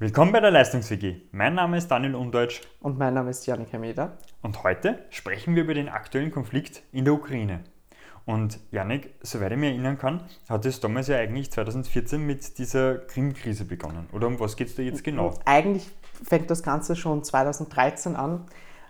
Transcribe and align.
Willkommen 0.00 0.30
bei 0.30 0.38
der 0.38 0.52
Leistungs-WG. 0.52 1.22
Mein 1.32 1.56
Name 1.56 1.76
ist 1.76 1.88
Daniel 1.88 2.14
Undeutsch. 2.14 2.60
Und 2.78 3.00
mein 3.00 3.14
Name 3.14 3.30
ist 3.30 3.44
Janik 3.46 3.72
Hameda. 3.72 4.16
Und 4.42 4.62
heute 4.62 5.00
sprechen 5.10 5.56
wir 5.56 5.64
über 5.64 5.74
den 5.74 5.88
aktuellen 5.88 6.30
Konflikt 6.30 6.84
in 6.92 7.04
der 7.04 7.14
Ukraine. 7.14 7.64
Und 8.24 8.60
Janik, 8.70 9.12
soweit 9.22 9.50
ich 9.50 9.58
mich 9.58 9.70
erinnern 9.70 9.98
kann, 9.98 10.22
hat 10.48 10.64
es 10.66 10.78
damals 10.78 11.08
ja 11.08 11.16
eigentlich 11.16 11.50
2014 11.50 12.24
mit 12.24 12.58
dieser 12.58 12.98
Krim-Krise 12.98 13.64
begonnen. 13.64 14.08
Oder 14.12 14.28
um 14.28 14.38
was 14.38 14.54
geht 14.54 14.68
es 14.68 14.76
da 14.76 14.82
jetzt 14.82 15.02
genau? 15.02 15.34
Eigentlich 15.44 15.90
fängt 16.22 16.48
das 16.48 16.62
Ganze 16.62 16.94
schon 16.94 17.24
2013 17.24 18.14
an 18.14 18.46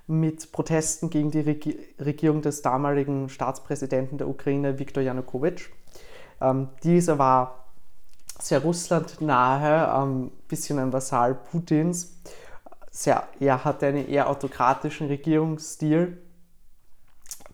mit 0.06 0.52
Protesten 0.52 1.08
gegen 1.08 1.30
die 1.30 1.40
Regi 1.40 1.78
Regierung 1.98 2.42
des 2.42 2.60
damaligen 2.60 3.30
Staatspräsidenten 3.30 4.18
der 4.18 4.28
Ukraine, 4.28 4.78
Viktor 4.78 5.02
Janukowitsch. 5.02 5.70
Ähm, 6.42 6.68
dieser 6.82 7.18
war 7.18 7.67
sehr 8.40 8.60
Russland 8.60 9.20
nahe, 9.20 9.92
ein 9.92 10.02
ähm, 10.02 10.30
bisschen 10.46 10.78
ein 10.78 10.92
Vasall 10.92 11.34
Putins. 11.34 12.16
Sehr, 12.90 13.28
er 13.40 13.64
hatte 13.64 13.86
einen 13.86 14.08
eher 14.08 14.28
autokratischen 14.28 15.08
Regierungsstil. 15.08 16.18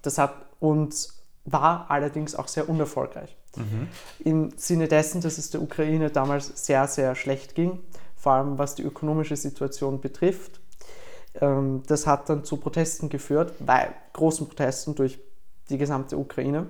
Das 0.02 0.18
hat 0.18 0.34
und 0.60 1.08
war 1.44 1.90
allerdings 1.90 2.34
auch 2.34 2.48
sehr 2.48 2.68
unerfolgreich. 2.68 3.36
Mhm. 3.56 3.88
Im 4.20 4.50
Sinne 4.56 4.88
dessen, 4.88 5.20
dass 5.20 5.38
es 5.38 5.50
der 5.50 5.62
Ukraine 5.62 6.10
damals 6.10 6.52
sehr, 6.64 6.86
sehr 6.88 7.14
schlecht 7.14 7.54
ging, 7.54 7.80
vor 8.16 8.32
allem 8.32 8.58
was 8.58 8.74
die 8.74 8.82
ökonomische 8.82 9.36
Situation 9.36 10.00
betrifft. 10.00 10.60
Ähm, 11.40 11.82
das 11.86 12.06
hat 12.06 12.28
dann 12.28 12.44
zu 12.44 12.56
Protesten 12.56 13.08
geführt, 13.08 13.54
bei 13.60 13.90
großen 14.12 14.46
Protesten 14.48 14.94
durch 14.94 15.18
die 15.68 15.78
gesamte 15.78 16.16
Ukraine, 16.16 16.66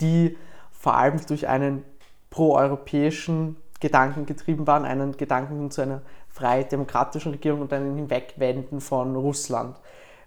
die 0.00 0.36
vor 0.72 0.94
allem 0.96 1.24
durch 1.26 1.48
einen 1.48 1.84
proeuropäischen 2.30 3.56
Gedanken 3.80 4.26
getrieben 4.26 4.66
waren, 4.66 4.84
einen 4.84 5.16
Gedanken 5.16 5.70
zu 5.70 5.82
einer 5.82 6.02
frei 6.28 6.64
demokratischen 6.64 7.32
Regierung 7.32 7.62
und 7.62 7.72
einem 7.72 7.96
Hinwegwenden 7.96 8.80
von 8.80 9.16
Russland. 9.16 9.76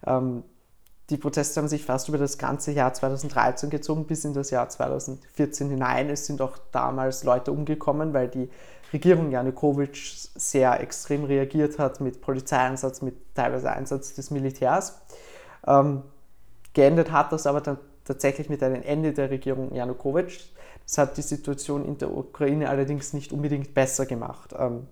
Ähm, 0.06 0.44
die 1.10 1.18
Proteste 1.18 1.60
haben 1.60 1.68
sich 1.68 1.84
fast 1.84 2.08
über 2.08 2.20
das 2.20 2.38
ganze 2.38 2.72
Jahr 2.72 2.94
2013 2.94 3.70
gezogen, 3.72 4.06
bis 4.06 4.26
in 4.26 4.34
das 4.34 4.52
Jahr 4.52 4.70
2014 4.70 5.70
hinein. 5.70 6.10
Es 6.10 6.28
sind 6.28 6.42
auch 6.42 6.58
damals 6.72 7.24
Leute 7.24 7.52
umgekommen, 7.52 8.14
weil 8.14 8.28
die 8.28 8.50
Regierung 8.94 9.32
Janukowitsch 9.32 10.30
sehr 10.36 10.80
extrem 10.80 11.24
reagiert 11.24 11.80
hat 11.80 12.00
mit 12.00 12.22
Polizeieinsatz, 12.22 13.02
mit 13.02 13.16
teilweise 13.36 13.72
Einsatz 13.72 14.14
des 14.14 14.30
Militärs. 14.30 15.02
Ähm, 15.66 16.04
geendet 16.74 17.12
hat 17.12 17.32
das 17.32 17.48
aber 17.48 17.62
dann 17.62 17.78
tatsächlich 18.06 18.50
mit 18.50 18.62
einem 18.64 18.82
Ende 18.84 19.14
der 19.14 19.30
Regierung 19.30 19.74
Janukowitsch. 19.74 20.46
Das 20.90 20.98
hat 20.98 21.18
die 21.18 21.22
Situation 21.22 21.86
in 21.86 22.00
der 22.00 22.12
Ukraine 22.12 22.68
allerdings 22.68 23.14
nicht 23.14 23.32
unbedingt 23.32 23.76
besser 23.76 24.08
gemacht. 24.08 24.56
Ähm, 24.58 24.88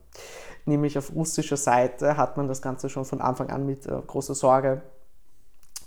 nämlich 0.66 0.96
auf 0.96 1.16
russischer 1.16 1.58
Seite 1.58 2.18
hat 2.18 2.38
man 2.38 2.48
das 2.48 2.62
Ganze 2.62 2.88
schon 2.88 3.04
von 3.04 3.20
Anfang 3.20 3.50
an 3.50 3.66
mit 3.66 3.88
äh, 3.88 4.00
großer 4.06 4.36
Sorge 4.36 4.84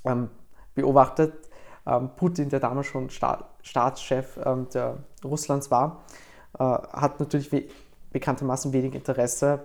ähm, 0.04 0.28
beobachtet. 0.74 1.32
Ähm, 1.86 2.10
Putin, 2.16 2.48
der 2.48 2.58
damals 2.58 2.88
schon 2.88 3.08
Staat, 3.10 3.44
Staatschef 3.62 4.36
der 4.74 4.96
Russlands 5.22 5.70
war, 5.70 6.02
äh, 6.58 6.64
hat 6.64 7.20
natürlich 7.20 7.70
bekanntermaßen 8.10 8.72
wenig 8.72 8.96
Interesse 8.96 9.60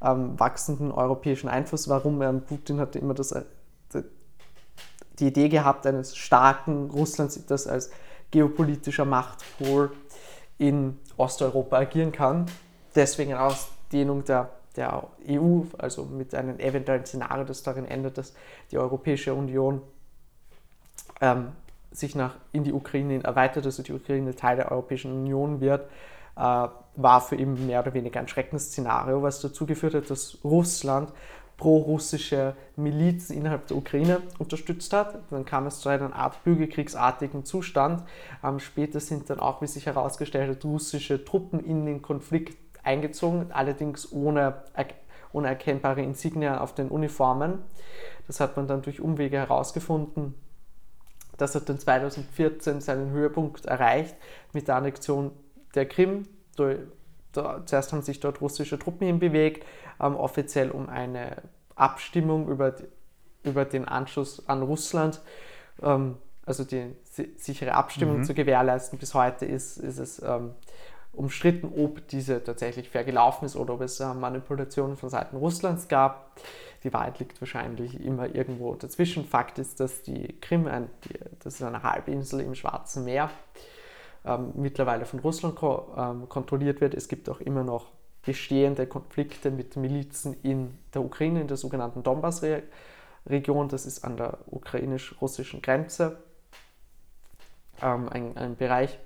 am 0.00 0.40
wachsenden 0.40 0.90
europäischen 0.90 1.48
Einfluss. 1.48 1.88
Warum? 1.88 2.18
Putin 2.46 2.80
hatte 2.80 2.98
immer 2.98 3.14
das, 3.14 3.30
äh, 3.30 3.44
die 5.20 5.28
Idee 5.28 5.48
gehabt 5.48 5.86
eines 5.86 6.16
starken 6.16 6.90
Russlands, 6.90 7.46
das 7.46 7.68
als 7.68 7.90
geopolitischer 8.34 9.04
Machtpol 9.04 9.92
in 10.58 10.98
Osteuropa 11.16 11.78
agieren 11.78 12.10
kann. 12.10 12.46
Deswegen 12.96 13.32
Ausdehnung 13.34 14.24
der, 14.24 14.50
der 14.74 15.04
EU, 15.30 15.60
also 15.78 16.04
mit 16.04 16.34
einem 16.34 16.58
eventuellen 16.58 17.06
Szenario, 17.06 17.44
das 17.44 17.62
darin 17.62 17.84
endet, 17.84 18.18
dass 18.18 18.34
die 18.72 18.78
Europäische 18.78 19.34
Union 19.34 19.82
ähm, 21.20 21.52
sich 21.92 22.16
nach, 22.16 22.34
in 22.50 22.64
die 22.64 22.72
Ukraine 22.72 23.22
erweitert, 23.22 23.66
also 23.66 23.84
die 23.84 23.92
Ukraine 23.92 24.34
Teil 24.34 24.56
der 24.56 24.72
Europäischen 24.72 25.12
Union 25.12 25.60
wird, 25.60 25.88
äh, 26.36 26.40
war 26.40 27.20
für 27.20 27.36
ihn 27.36 27.68
mehr 27.68 27.82
oder 27.82 27.94
weniger 27.94 28.18
ein 28.18 28.26
Schreckensszenario, 28.26 29.22
was 29.22 29.40
dazu 29.40 29.64
geführt 29.64 29.94
hat, 29.94 30.10
dass 30.10 30.38
Russland 30.42 31.12
pro-russische 31.56 32.54
Milizen 32.76 33.36
innerhalb 33.36 33.66
der 33.68 33.76
Ukraine 33.76 34.22
unterstützt 34.38 34.92
hat. 34.92 35.18
Dann 35.30 35.44
kam 35.44 35.66
es 35.66 35.80
zu 35.80 35.88
einer 35.88 36.14
Art 36.14 36.42
bürgerkriegsartigen 36.44 37.44
Zustand. 37.44 38.02
Ähm, 38.42 38.58
später 38.58 39.00
sind 39.00 39.30
dann 39.30 39.40
auch, 39.40 39.62
wie 39.62 39.66
sich 39.66 39.86
herausgestellt 39.86 40.50
hat, 40.50 40.64
russische 40.64 41.24
Truppen 41.24 41.60
in 41.60 41.86
den 41.86 42.02
Konflikt 42.02 42.58
eingezogen, 42.82 43.46
allerdings 43.50 44.12
ohne, 44.12 44.62
ohne 45.32 45.48
erkennbare 45.48 46.02
Insignien 46.02 46.56
auf 46.56 46.74
den 46.74 46.88
Uniformen. 46.88 47.60
Das 48.26 48.40
hat 48.40 48.56
man 48.56 48.66
dann 48.66 48.82
durch 48.82 49.00
Umwege 49.00 49.38
herausgefunden. 49.38 50.34
Das 51.36 51.54
hat 51.54 51.68
dann 51.68 51.78
2014 51.78 52.80
seinen 52.80 53.10
Höhepunkt 53.10 53.66
erreicht 53.66 54.16
mit 54.52 54.68
der 54.68 54.76
Annexion 54.76 55.32
der 55.74 55.86
Krim. 55.86 56.24
Zuerst 57.34 57.92
haben 57.92 58.02
sich 58.02 58.20
dort 58.20 58.40
russische 58.40 58.78
Truppen 58.78 59.06
hinbewegt, 59.06 59.66
ähm, 60.00 60.16
offiziell 60.16 60.70
um 60.70 60.88
eine 60.88 61.42
Abstimmung 61.74 62.48
über, 62.48 62.74
über 63.42 63.64
den 63.64 63.86
Anschluss 63.86 64.48
an 64.48 64.62
Russland, 64.62 65.20
ähm, 65.82 66.16
also 66.46 66.64
die 66.64 66.94
sichere 67.36 67.74
Abstimmung 67.74 68.18
mhm. 68.18 68.24
zu 68.24 68.34
gewährleisten. 68.34 68.98
Bis 68.98 69.14
heute 69.14 69.46
ist, 69.46 69.78
ist 69.78 69.98
es 69.98 70.22
ähm, 70.22 70.50
umstritten, 71.12 71.72
ob 71.76 72.06
diese 72.08 72.42
tatsächlich 72.42 72.90
fair 72.90 73.04
gelaufen 73.04 73.44
ist 73.44 73.56
oder 73.56 73.74
ob 73.74 73.80
es 73.80 74.00
äh, 74.00 74.14
Manipulationen 74.14 74.96
von 74.96 75.08
Seiten 75.08 75.36
Russlands 75.36 75.88
gab. 75.88 76.32
Die 76.82 76.92
Wahrheit 76.92 77.18
liegt 77.18 77.40
wahrscheinlich 77.40 77.98
immer 78.04 78.34
irgendwo 78.34 78.74
dazwischen. 78.74 79.24
Fakt 79.24 79.58
ist, 79.58 79.80
dass 79.80 80.02
die 80.02 80.38
Krim, 80.40 80.66
ein, 80.66 80.90
die, 81.04 81.18
das 81.42 81.54
ist 81.54 81.62
eine 81.62 81.82
Halbinsel 81.82 82.40
im 82.40 82.54
Schwarzen 82.54 83.04
Meer, 83.04 83.30
ähm, 84.24 84.52
mittlerweile 84.54 85.04
von 85.04 85.20
Russland 85.20 85.56
ko 85.56 85.94
ähm, 85.96 86.28
kontrolliert 86.28 86.80
wird. 86.80 86.94
Es 86.94 87.08
gibt 87.08 87.28
auch 87.28 87.40
immer 87.40 87.62
noch 87.62 87.92
bestehende 88.24 88.86
Konflikte 88.86 89.50
mit 89.50 89.76
Milizen 89.76 90.36
in 90.42 90.78
der 90.94 91.02
Ukraine, 91.02 91.42
in 91.42 91.48
der 91.48 91.56
sogenannten 91.56 92.02
Donbass-Region. 92.02 93.68
Das 93.68 93.84
ist 93.86 94.04
an 94.04 94.16
der 94.16 94.38
ukrainisch-russischen 94.46 95.60
Grenze 95.60 96.18
ähm, 97.82 98.08
ein, 98.08 98.36
ein, 98.36 98.56
Bereich. 98.56 98.98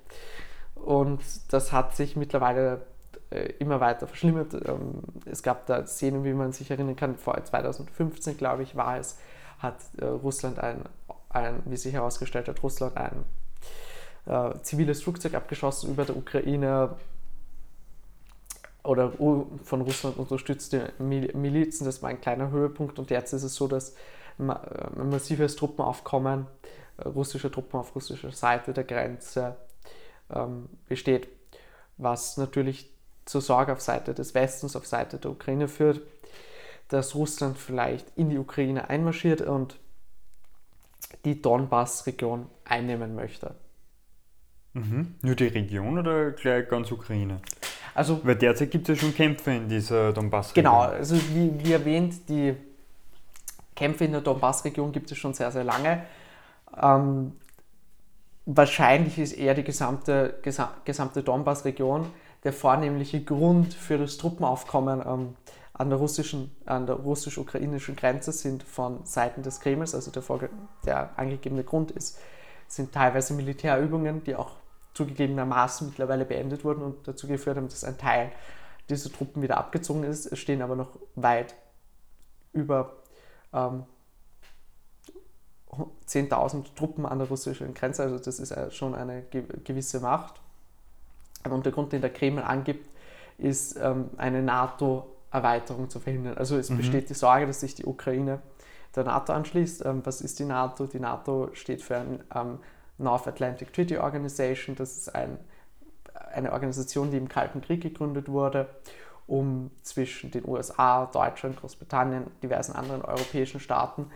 Und 0.77 1.21
das 1.51 1.73
hat 1.73 1.97
sich 1.97 2.15
mittlerweile 2.15 2.83
äh, 3.31 3.53
immer 3.59 3.81
weiter 3.81 4.07
verschlimmert. 4.07 4.55
Ähm, 4.55 5.03
es 5.27 5.43
gab 5.43 5.67
da 5.67 5.85
Szenen, 5.85 6.23
wie 6.23 6.33
man 6.33 6.53
sich 6.53 6.71
erinnern 6.71 6.95
kann, 6.95 7.17
vor 7.17 7.43
2015, 7.43 8.37
glaube 8.37 8.63
ich, 8.63 8.77
war 8.77 8.99
es, 8.99 9.19
hat 9.59 9.79
äh, 10.01 10.05
Russland 10.05 10.61
ein, 10.61 10.85
ein, 11.29 11.63
wie 11.65 11.77
sich 11.77 11.95
herausgestellt 11.95 12.47
hat, 12.47 12.63
Russland 12.63 12.97
ein 12.97 13.25
äh, 14.29 14.51
ziviles 14.63 15.03
Flugzeug 15.03 15.35
abgeschossen 15.35 15.91
über 15.91 16.05
der 16.05 16.17
Ukraine 16.17 16.91
oder 18.85 19.13
von 19.13 19.81
Russland 19.81 20.19
unterstützte 20.19 20.93
Milizen. 20.99 21.85
Das 21.85 22.03
war 22.03 22.11
ein 22.11 22.21
kleiner 22.21 22.51
Höhepunkt 22.51 22.99
und 22.99 23.11
jetzt 23.11 23.33
ist 23.33 23.43
es 23.43 23.55
so, 23.55 23.67
dass 23.69 23.95
ein 24.39 24.51
äh, 24.51 25.03
massives 25.03 25.57
Truppenaufkommen 25.57 26.47
äh, 26.99 27.09
russischer 27.09 27.51
Truppen 27.51 27.81
auf 27.81 27.95
russischer 27.95 28.31
Seite 28.33 28.73
der 28.73 28.85
Grenze 28.85 29.57
ähm, 30.31 30.69
besteht, 30.87 31.29
was 31.97 32.37
natürlich 32.37 32.91
zur 33.25 33.41
Sorge 33.41 33.73
auf 33.73 33.81
Seite 33.81 34.15
des 34.15 34.35
Westens, 34.35 34.77
auf 34.77 34.87
Seite 34.87 35.19
der 35.19 35.31
Ukraine 35.31 35.69
führt, 35.69 36.01
dass 36.89 37.15
Russland 37.15 37.59
vielleicht 37.59 38.07
in 38.17 38.31
die 38.31 38.39
Ukraine 38.39 38.89
einmarschiert 38.89 39.43
und 39.43 39.79
die 41.25 41.41
Donbass-Region 41.41 42.47
einnehmen 42.65 43.15
möchte. 43.15 43.55
Mhm. 44.79 45.15
Nur 45.23 45.35
die 45.35 45.47
Region 45.47 45.99
oder 45.99 46.31
gleich 46.33 46.69
ganz 46.69 46.91
Ukraine? 46.91 47.41
Also, 47.95 48.21
Weil 48.23 48.37
derzeit 48.37 48.71
gibt 48.71 48.89
es 48.89 48.97
ja 48.97 49.07
schon 49.07 49.15
Kämpfe 49.15 49.51
in 49.51 49.69
dieser 49.69 50.13
Donbass-Region. 50.13 50.65
Genau, 50.65 50.81
also 50.83 51.17
wie, 51.35 51.53
wie, 51.65 51.73
erwähnt, 51.73 52.29
die 52.29 52.55
Kämpfe 53.75 54.05
in 54.05 54.13
der 54.13 54.21
Donbass-Region 54.21 54.93
gibt 54.93 55.11
es 55.11 55.19
schon 55.19 55.35
sehr, 55.35 55.51
sehr 55.51 55.65
lange. 55.65 56.05
Ähm, 56.81 57.33
wahrscheinlich 58.47 59.19
ist 59.19 59.33
eher 59.33 59.55
die 59.55 59.65
gesamte, 59.65 60.39
gesa 60.43 60.73
gesamte 60.85 61.23
Donbass-Region 61.23 62.07
der 62.45 62.53
vornehmliche 62.53 63.23
Grund 63.23 63.75
für 63.75 63.99
das 63.99 64.17
Truppenaufkommen 64.17 65.03
ähm, 65.05 65.35
an 65.73 65.91
der 65.91 65.99
russischen, 65.99 66.51
an 66.67 66.87
der 66.87 66.97
russisch-ukrainischen 66.97 67.97
Grenze 67.97 68.33
sind 68.33 68.63
von 68.63 69.05
Seiten 69.05 69.43
des 69.43 69.61
Kremls, 69.61 69.95
also 69.95 70.11
der, 70.11 70.23
der 70.85 71.11
angegebene 71.17 71.65
Grund 71.65 71.91
ist, 71.91 72.19
sind 72.67 72.93
teilweise 72.93 73.35
Militärübungen, 73.35 74.23
die 74.25 74.35
auch 74.35 74.53
zugegebenermaßen 74.99 75.87
mittlerweile 75.87 76.25
beendet 76.25 76.65
wurden 76.65 76.83
und 76.83 77.07
dazu 77.07 77.29
geführt 77.29 77.57
haben, 77.57 77.69
dass 77.69 77.85
ein 77.85 77.99
Teil 77.99 78.33
dieser 78.91 79.13
Truppen 79.13 79.43
wieder 79.43 79.57
abgezogen 79.57 80.03
ist. 80.03 80.27
Es 80.27 80.39
stehen 80.41 80.61
aber 80.61 80.75
noch 80.75 80.99
weit 81.15 81.55
über 82.53 82.97
ähm, 83.53 83.85
10.000 86.09 86.75
Truppen 86.75 87.07
an 87.07 87.19
der 87.19 87.29
russischen 87.29 87.75
Grenze, 87.75 88.03
also 88.03 88.19
das 88.19 88.41
ist 88.41 88.75
schon 88.75 88.95
eine 88.97 89.23
gewisse 89.23 90.01
Macht. 90.01 90.41
Und 91.49 91.65
der 91.65 91.73
Grund, 91.73 91.93
den 91.93 92.01
der 92.01 92.13
Kreml 92.13 92.43
angibt, 92.43 92.91
ist 93.37 93.77
ähm, 93.77 94.11
eine 94.17 94.43
NATO-Erweiterung 94.43 95.89
zu 95.89 96.01
verhindern. 96.01 96.37
Also 96.37 96.57
es 96.57 96.71
mhm. 96.71 96.79
besteht 96.79 97.09
die 97.11 97.15
Sorge, 97.15 97.47
dass 97.47 97.61
sich 97.61 97.77
die 97.77 97.85
Ukraine 97.85 98.41
der 98.97 99.05
NATO 99.05 99.33
anschließt. 99.33 99.85
Ähm, 99.85 100.01
was 100.05 100.21
ist 100.21 100.41
die 100.41 100.45
NATO? 100.45 100.87
Die 100.87 100.99
NATO 100.99 101.51
steht 101.53 101.83
für 101.83 101.99
ein 101.99 102.25
ähm, 102.35 102.59
North 102.99 103.27
Atlantic 103.27 103.73
Treaty 103.73 103.99
Organization. 103.99 104.77
Das 104.77 104.97
ist 104.97 105.15
ein, 105.15 105.39
eine 106.33 106.53
Organisation, 106.53 107.11
die 107.11 107.17
im 107.17 107.29
Kalten 107.29 107.61
Krieg 107.61 107.81
gegründet 107.81 108.29
wurde, 108.29 108.69
um 109.27 109.71
zwischen 109.83 110.31
den 110.31 110.47
USA, 110.47 111.07
Deutschland, 111.07 111.57
Großbritannien, 111.57 112.27
diversen 112.43 112.75
anderen 112.75 113.03
europäischen 113.03 113.61
Staaten 113.61 114.11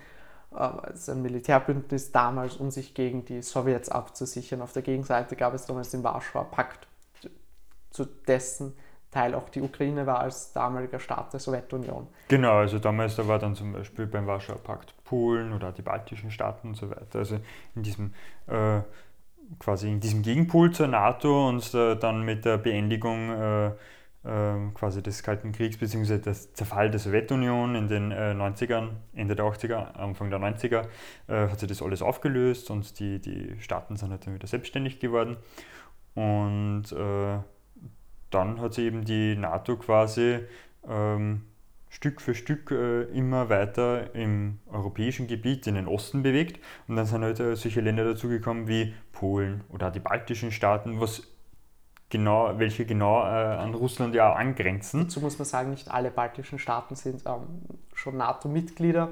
also 0.54 1.12
ein 1.12 1.22
Militärbündnis 1.22 2.12
damals, 2.12 2.56
um 2.56 2.70
sich 2.70 2.94
gegen 2.94 3.24
die 3.24 3.42
Sowjets 3.42 3.88
abzusichern. 3.88 4.62
Auf 4.62 4.72
der 4.72 4.82
Gegenseite 4.82 5.36
gab 5.36 5.54
es 5.54 5.66
damals 5.66 5.90
den 5.90 6.02
Warschauer 6.02 6.50
Pakt, 6.50 6.86
zu 7.90 8.04
dessen 8.04 8.74
Teil 9.10 9.34
auch 9.34 9.48
die 9.50 9.60
Ukraine 9.60 10.06
war 10.06 10.20
als 10.20 10.52
damaliger 10.52 10.98
Staat 10.98 11.32
der 11.32 11.40
Sowjetunion. 11.40 12.08
Genau, 12.28 12.58
also 12.58 12.78
damals 12.78 13.16
da 13.16 13.28
war 13.28 13.38
dann 13.38 13.54
zum 13.54 13.72
Beispiel 13.72 14.06
beim 14.06 14.26
Warschauer 14.26 14.58
Pakt 14.58 14.94
Polen 15.12 15.52
oder 15.52 15.72
die 15.72 15.82
baltischen 15.82 16.30
Staaten 16.30 16.68
und 16.68 16.74
so 16.74 16.88
weiter. 16.88 17.18
Also 17.18 17.38
in 17.74 17.82
diesem 17.82 18.14
äh, 18.46 18.80
quasi 19.58 19.90
in 19.90 20.00
diesem 20.00 20.22
Gegenpol 20.22 20.70
zur 20.70 20.88
NATO 20.88 21.50
und 21.50 21.74
äh, 21.74 21.96
dann 21.96 22.22
mit 22.22 22.46
der 22.46 22.56
Beendigung 22.56 23.28
äh, 23.30 23.72
ähm, 24.24 24.72
quasi 24.72 25.02
des 25.02 25.22
Kalten 25.22 25.52
Kriegs 25.52 25.76
bzw. 25.76 26.18
das 26.18 26.54
Zerfall 26.54 26.90
der 26.90 26.98
Sowjetunion 26.98 27.74
in 27.74 27.88
den 27.88 28.10
äh, 28.10 28.32
90ern, 28.32 28.88
Ende 29.12 29.36
der 29.36 29.44
80er, 29.44 29.92
Anfang 29.96 30.30
der 30.30 30.38
90er, 30.38 30.86
äh, 31.28 31.50
hat 31.50 31.60
sich 31.60 31.68
das 31.68 31.82
alles 31.82 32.00
aufgelöst 32.00 32.70
und 32.70 32.98
die, 32.98 33.20
die 33.20 33.60
Staaten 33.60 33.96
sind 33.96 34.12
halt 34.12 34.26
dann 34.26 34.32
wieder 34.32 34.46
selbstständig 34.46 34.98
geworden. 34.98 35.36
Und 36.14 36.84
äh, 36.92 37.38
dann 38.30 38.60
hat 38.62 38.72
sich 38.72 38.86
eben 38.86 39.04
die 39.04 39.36
NATO 39.36 39.76
quasi 39.76 40.38
ähm, 40.88 41.42
Stück 41.92 42.22
für 42.22 42.34
Stück 42.34 42.70
äh, 42.70 43.02
immer 43.02 43.50
weiter 43.50 44.14
im 44.14 44.58
europäischen 44.66 45.26
Gebiet 45.26 45.66
in 45.66 45.74
den 45.74 45.86
Osten 45.86 46.22
bewegt. 46.22 46.58
Und 46.88 46.96
dann 46.96 47.04
sind 47.04 47.22
halt 47.22 47.38
äh, 47.38 47.54
solche 47.54 47.82
Länder 47.82 48.04
dazugekommen 48.04 48.66
wie 48.66 48.94
Polen 49.12 49.62
oder 49.68 49.90
die 49.90 50.00
baltischen 50.00 50.52
Staaten, 50.52 51.00
was 51.00 51.22
genau, 52.08 52.58
welche 52.58 52.86
genau 52.86 53.20
äh, 53.20 53.26
an 53.26 53.74
Russland 53.74 54.14
ja 54.14 54.32
angrenzen. 54.32 55.02
Dazu 55.02 55.20
muss 55.20 55.38
man 55.38 55.44
sagen, 55.44 55.68
nicht 55.68 55.90
alle 55.90 56.10
baltischen 56.10 56.58
Staaten 56.58 56.94
sind 56.94 57.24
ähm, 57.26 57.60
schon 57.92 58.16
NATO-Mitglieder. 58.16 59.10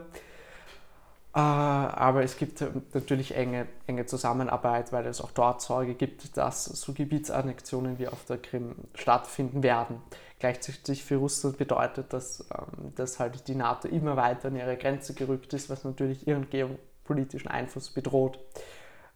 Äh, 1.34 1.38
aber 1.38 2.22
es 2.22 2.38
gibt 2.38 2.62
äh, 2.62 2.70
natürlich 2.94 3.36
enge, 3.36 3.66
enge 3.88 4.06
Zusammenarbeit, 4.06 4.90
weil 4.90 5.04
es 5.04 5.20
auch 5.20 5.32
dort 5.32 5.60
Sorge 5.60 5.94
gibt, 5.94 6.34
dass 6.38 6.64
so 6.64 6.94
Gebietsannexionen 6.94 7.98
wie 7.98 8.08
auf 8.08 8.24
der 8.24 8.38
Krim 8.38 8.74
stattfinden 8.94 9.62
werden. 9.62 10.00
Gleichzeitig 10.40 11.04
für 11.04 11.16
Russland 11.16 11.58
bedeutet 11.58 12.12
das, 12.14 12.46
ähm, 12.50 12.94
dass 12.96 13.20
halt 13.20 13.46
die 13.46 13.54
NATO 13.54 13.86
immer 13.86 14.16
weiter 14.16 14.48
an 14.48 14.56
ihre 14.56 14.76
Grenze 14.76 15.14
gerückt 15.14 15.52
ist, 15.52 15.70
was 15.70 15.84
natürlich 15.84 16.26
ihren 16.26 16.48
geopolitischen 16.48 17.50
Einfluss 17.50 17.90
bedroht 17.90 18.38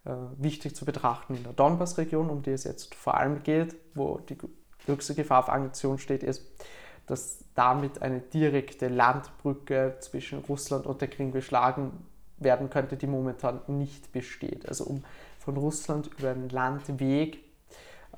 äh, 0.04 0.10
wichtig 0.36 0.76
zu 0.76 0.84
betrachten 0.84 1.34
in 1.34 1.42
der 1.42 1.54
Donbass-Region, 1.54 2.28
um 2.28 2.42
die 2.42 2.50
es 2.50 2.64
jetzt 2.64 2.94
vor 2.94 3.16
allem 3.16 3.42
geht, 3.42 3.74
wo 3.94 4.18
die 4.18 4.36
höchste 4.84 5.14
Gefahr 5.14 5.40
auf 5.40 5.48
Aggression 5.48 5.98
steht, 5.98 6.22
ist, 6.22 6.44
dass 7.06 7.42
damit 7.54 8.02
eine 8.02 8.20
direkte 8.20 8.88
Landbrücke 8.88 9.96
zwischen 10.00 10.40
Russland 10.40 10.84
und 10.84 11.00
der 11.00 11.08
Krim 11.08 11.32
geschlagen 11.32 12.06
werden 12.36 12.68
könnte, 12.68 12.98
die 12.98 13.06
momentan 13.06 13.60
nicht 13.66 14.12
besteht. 14.12 14.68
Also 14.68 14.84
um 14.84 15.04
von 15.38 15.56
Russland 15.56 16.10
über 16.18 16.30
einen 16.30 16.50
Landweg 16.50 17.38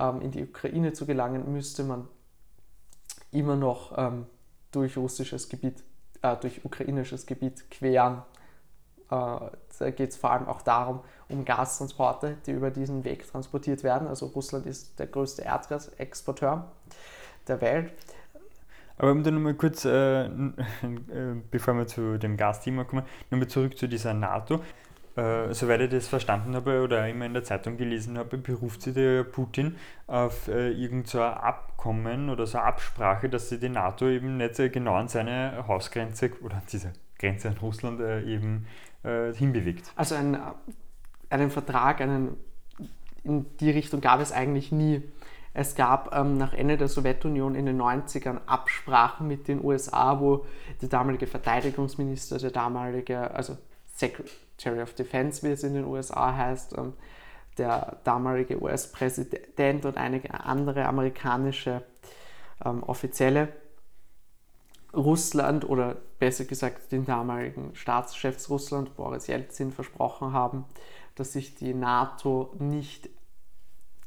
ähm, 0.00 0.20
in 0.22 0.32
die 0.32 0.42
Ukraine 0.42 0.92
zu 0.92 1.06
gelangen, 1.06 1.52
müsste 1.52 1.84
man 1.84 2.08
immer 3.31 3.56
noch 3.56 3.96
ähm, 3.96 4.26
durch 4.73 4.96
russisches 4.96 5.49
Gebiet, 5.49 5.82
äh, 6.23 6.37
durch 6.37 6.64
ukrainisches 6.64 7.26
Gebiet 7.26 7.70
queren. 7.70 8.23
Äh, 9.11 9.50
da 9.78 9.90
geht 9.90 10.11
es 10.11 10.17
vor 10.17 10.32
allem 10.32 10.49
auch 10.49 10.62
darum, 10.62 11.00
um 11.28 11.44
Gastransporte, 11.44 12.37
die 12.46 12.52
über 12.52 12.70
diesen 12.70 13.05
Weg 13.05 13.26
transportiert 13.26 13.82
werden. 13.82 14.08
Also 14.08 14.26
Russland 14.26 14.67
ist 14.67 14.99
der 14.99 15.06
größte 15.06 15.43
Erdgasexporteur 15.43 16.73
der 17.46 17.61
Welt. 17.61 17.93
Aber 18.99 19.12
um 19.12 19.23
dann 19.23 19.34
nochmal 19.34 19.55
kurz, 19.55 19.84
äh, 19.84 20.25
äh, 20.26 20.31
bevor 21.50 21.75
wir 21.75 21.87
zu 21.87 22.19
dem 22.19 22.37
Gasthema 22.37 22.84
kommen, 22.84 23.05
nochmal 23.31 23.49
zurück 23.49 23.76
zu 23.76 23.88
dieser 23.88 24.14
NATO. 24.14 24.61
Äh, 25.16 25.54
soweit 25.54 25.80
ich 25.80 25.90
das 25.90 26.08
verstanden 26.08 26.54
habe 26.54 26.82
oder 26.82 27.08
immer 27.08 27.24
in 27.24 27.32
der 27.32 27.42
Zeitung 27.42 27.78
gelesen 27.78 28.18
habe, 28.18 28.36
beruft 28.36 28.82
sich 28.82 28.92
der 28.92 29.24
Putin 29.24 29.76
auf 30.06 30.46
äh, 30.48 30.70
irgendein 30.70 31.06
so 31.06 31.22
Abkommen 31.22 32.28
oder 32.28 32.46
so 32.46 32.58
eine 32.58 32.66
Absprache, 32.66 33.30
dass 33.30 33.48
sie 33.48 33.58
die 33.58 33.70
NATO 33.70 34.08
eben 34.08 34.36
nicht 34.36 34.56
genau 34.72 34.94
an 34.94 35.08
seine 35.08 35.64
Hausgrenze 35.66 36.32
oder 36.42 36.60
diese 36.70 36.92
Grenze 37.18 37.48
an 37.48 37.56
Russland 37.62 38.00
äh, 38.00 38.22
eben 38.24 38.66
äh, 39.04 39.32
hinbewegt. 39.32 39.90
Also 39.96 40.16
ein, 40.16 40.38
einen 41.30 41.50
Vertrag, 41.50 42.02
einen, 42.02 42.36
in 43.24 43.46
die 43.58 43.70
Richtung 43.70 44.02
gab 44.02 44.20
es 44.20 44.32
eigentlich 44.32 44.70
nie. 44.70 45.02
Es 45.54 45.74
gab 45.74 46.14
ähm, 46.14 46.36
nach 46.36 46.52
Ende 46.52 46.76
der 46.76 46.88
Sowjetunion 46.88 47.54
in 47.54 47.64
den 47.64 47.80
90ern 47.80 48.40
Absprachen 48.44 49.26
mit 49.26 49.48
den 49.48 49.64
USA, 49.64 50.20
wo 50.20 50.44
der 50.82 50.90
damalige 50.90 51.26
Verteidigungsminister, 51.26 52.36
der 52.36 52.50
damalige, 52.50 53.30
also 53.30 53.56
Secretary 53.96 54.82
of 54.82 54.94
Defense, 54.94 55.46
wie 55.46 55.52
es 55.52 55.64
in 55.64 55.75
den 55.75 55.84
USA 55.84 56.34
heißt, 56.34 56.76
ähm, 56.76 56.93
der 57.58 57.98
damalige 58.04 58.60
US-Präsident 58.62 59.87
und 59.87 59.96
einige 59.96 60.44
andere 60.44 60.87
amerikanische 60.87 61.82
ähm, 62.64 62.82
Offizielle 62.82 63.48
Russland 64.94 65.69
oder 65.69 65.96
besser 66.19 66.44
gesagt 66.44 66.93
den 66.93 67.04
damaligen 67.04 67.75
Staatschefs 67.75 68.48
Russland, 68.50 68.96
Boris 68.96 69.26
Jelzin, 69.26 69.72
versprochen 69.72 70.32
haben, 70.32 70.64
dass 71.14 71.32
sich 71.32 71.54
die 71.54 71.75
NATO 71.75 72.54
nicht 72.58 73.08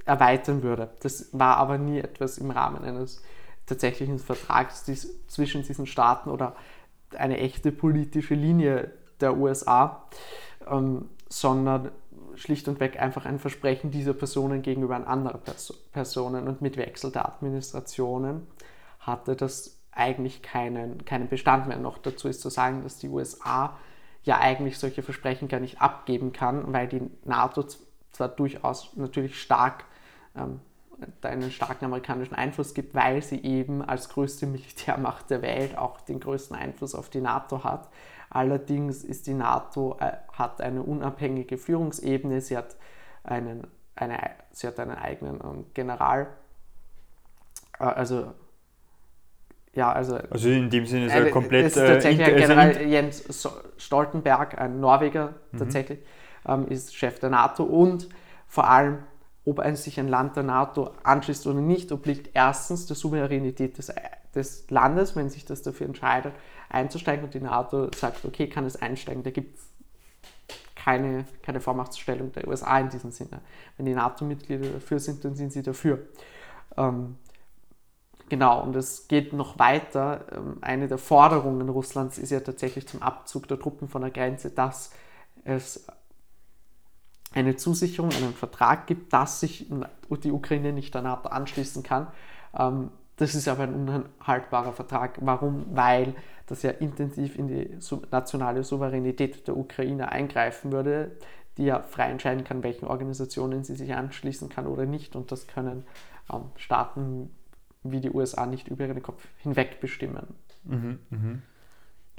erweitern 0.06 0.64
würde. 0.64 0.92
Das 1.02 1.30
war 1.32 1.58
aber 1.58 1.78
nie 1.78 2.00
etwas 2.00 2.38
im 2.38 2.52
Rahmen 2.52 2.84
eines 2.84 3.22
tatsächlichen 3.66 4.18
Vertrags 4.18 4.86
zwischen 5.28 5.64
diesen 5.64 5.86
Staaten 5.86 6.30
oder 6.30 6.56
eine 7.16 7.38
echte 7.38 7.72
politische 7.72 8.36
Linie 8.36 8.92
der 9.22 9.38
USA, 9.38 10.04
ähm, 10.68 11.10
sondern 11.30 11.92
schlicht 12.36 12.68
und 12.68 12.80
weg 12.80 13.00
einfach 13.00 13.26
ein 13.26 13.40
Versprechen 13.40 13.92
dieser 13.92 14.14
Personen 14.14 14.62
gegenüber 14.62 14.96
an 14.96 15.04
andere 15.04 15.38
Perso 15.38 15.74
Personen. 15.92 16.48
Und 16.48 16.62
mit 16.62 16.78
Wechsel 16.78 17.12
der 17.12 17.28
Administrationen 17.28 18.48
hatte 19.00 19.36
das 19.36 19.78
eigentlich 19.92 20.42
keinen, 20.42 21.04
keinen 21.06 21.28
Bestand 21.28 21.68
mehr. 21.68 21.78
Noch 21.78 21.98
dazu 21.98 22.28
ist 22.28 22.42
zu 22.42 22.50
sagen, 22.50 22.84
dass 22.84 22.98
die 22.98 23.10
USA 23.10 23.78
ja 24.24 24.40
eigentlich 24.40 24.78
solche 24.78 25.04
Versprechen 25.04 25.48
gar 25.48 25.60
nicht 25.60 25.82
abgeben 25.82 26.32
kann, 26.32 26.72
weil 26.72 26.88
die 26.88 27.02
NATO 27.26 27.66
zwar 28.12 28.30
durchaus 28.30 28.96
natürlich 28.96 29.42
stark 29.42 29.86
ähm, 30.36 30.62
einen 31.22 31.52
starken 31.52 31.86
amerikanischen 31.86 32.36
Einfluss 32.36 32.74
gibt, 32.74 32.94
weil 32.94 33.22
sie 33.22 33.42
eben 33.44 33.82
als 33.82 34.10
größte 34.10 34.46
Militärmacht 34.48 35.30
der 35.30 35.42
Welt 35.42 35.78
auch 35.78 36.02
den 36.02 36.20
größten 36.20 36.56
Einfluss 36.56 36.96
auf 36.96 37.10
die 37.10 37.22
NATO 37.22 37.64
hat. 37.64 37.90
Allerdings 38.30 39.04
ist 39.04 39.28
die 39.28 39.34
NATO 39.34 39.98
äh, 40.00 40.12
hat 40.34 40.62
eine 40.62 40.84
unabhängige 40.84 41.58
Führungsebene, 41.58 42.42
sie 42.42 42.58
hat 42.58 42.76
einen, 43.24 43.68
eine, 43.96 44.20
sie 44.52 44.68
hat 44.68 44.80
einen 44.80 44.96
eigenen 44.96 45.40
ähm, 45.44 45.66
General, 45.74 46.28
äh, 47.80 47.84
also 47.84 48.34
ja, 49.74 49.92
also, 49.92 50.18
also 50.30 50.50
in 50.50 50.70
dem 50.70 50.86
Sinne 50.86 51.06
ist 51.06 51.14
er 51.14 51.30
komplett. 51.30 51.68
Ist 51.68 51.76
tatsächlich 51.76 52.28
äh, 52.28 52.36
General 52.36 52.82
Jens 52.82 53.48
Stoltenberg, 53.78 54.60
ein 54.60 54.80
Norweger 54.80 55.36
mhm. 55.52 55.58
tatsächlich, 55.58 56.00
ähm, 56.48 56.68
ist 56.68 56.96
Chef 56.96 57.20
der 57.20 57.30
NATO 57.30 57.64
und 57.64 58.10
vor 58.48 58.68
allem, 58.70 59.00
ob 59.46 59.60
ein, 59.60 59.76
sich 59.76 60.00
ein 60.00 60.08
Land 60.08 60.36
der 60.36 60.44
NATO 60.44 60.92
anschließt 61.04 61.46
oder 61.48 61.62
nicht, 61.62 61.92
obliegt 61.92 62.32
erstens 62.34 62.88
der 62.88 62.96
Souveränität 62.96 63.78
des, 63.78 63.94
des 64.34 64.70
Landes, 64.70 65.16
wenn 65.16 65.30
sich 65.30 65.46
das 65.46 65.62
dafür 65.62 65.86
entscheidet, 65.86 66.34
einzusteigen 66.70 67.26
und 67.26 67.34
die 67.34 67.42
NATO 67.42 67.90
sagt, 67.96 68.24
okay, 68.26 68.48
kann 68.48 68.66
es 68.66 68.76
einsteigen. 68.76 69.24
Da 69.24 69.32
gibt 69.32 69.58
es 69.58 69.66
keine, 70.76 71.26
keine 71.42 71.60
Vormachtstellung 71.60 72.32
der 72.32 72.48
USA 72.48 72.80
in 72.80 72.90
diesem 72.90 73.12
Sinne. 73.12 73.42
Wenn 73.78 73.86
die 73.86 73.94
NATO-Mitglieder 73.94 74.70
dafür 74.70 75.00
sind, 75.00 75.26
dann 75.26 75.36
sind 75.36 75.52
sie 75.52 75.64
dafür. 75.64 76.08
Ähm, 76.78 77.18
Genau, 78.30 78.62
und 78.62 78.76
es 78.76 79.08
geht 79.08 79.34
noch 79.34 79.58
weiter. 79.58 80.26
Ähm, 80.32 80.58
eine 80.62 80.88
der 80.88 81.00
Forderungen 81.00 81.68
Russlands 81.68 82.20
ist 82.20 82.30
ja 82.30 82.40
tatsächlich 82.40 82.88
zum 82.88 83.02
Abzug 83.02 83.48
der 83.48 83.60
Truppen 83.60 83.90
von 83.90 84.04
der 84.04 84.12
Grenze, 84.12 84.52
dass 84.52 84.92
es 85.44 85.88
eine 87.34 87.56
Zusicherung, 87.56 88.12
einen 88.12 88.34
Vertrag 88.34 88.88
gibt, 88.88 89.14
dass 89.14 89.40
sich 89.40 89.68
die 90.24 90.32
Ukraine 90.32 90.74
nicht 90.74 90.94
der 90.94 91.02
NATO 91.02 91.30
anschließen 91.30 91.84
kann. 91.84 92.08
Ähm, 92.58 92.92
das 93.20 93.36
ist 93.36 93.50
aber 93.50 93.64
ein 93.64 93.74
unhaltbarer 93.74 94.72
Vertrag. 94.72 95.18
Warum? 95.20 95.66
Weil 95.76 96.16
das 96.48 96.64
ja 96.64 96.72
intensiv 96.72 97.38
in 97.38 97.48
die 97.50 97.78
nationale 98.12 98.64
Souveränität 98.64 99.46
der 99.46 99.58
Ukraine 99.58 100.10
eingreifen 100.10 100.72
würde, 100.72 101.18
die 101.58 101.66
ja 101.66 101.82
frei 101.82 102.10
entscheiden 102.10 102.46
kann, 102.46 102.64
welchen 102.64 102.88
Organisationen 102.88 103.66
sie 103.66 103.76
sich 103.76 103.94
anschließen 103.94 104.48
kann 104.48 104.68
oder 104.68 104.86
nicht. 104.86 105.18
Und 105.18 105.34
das 105.34 105.48
können 105.48 105.84
ähm, 106.32 106.44
Staaten 106.56 107.30
wie 107.84 108.00
die 108.00 108.12
USA 108.12 108.46
nicht 108.46 108.70
über 108.70 108.88
ihren 108.88 109.04
Kopf 109.04 109.28
hinweg 109.40 109.82
bestimmen. 109.82 110.36
Mhm, 110.64 111.00
mhm. 111.10 111.42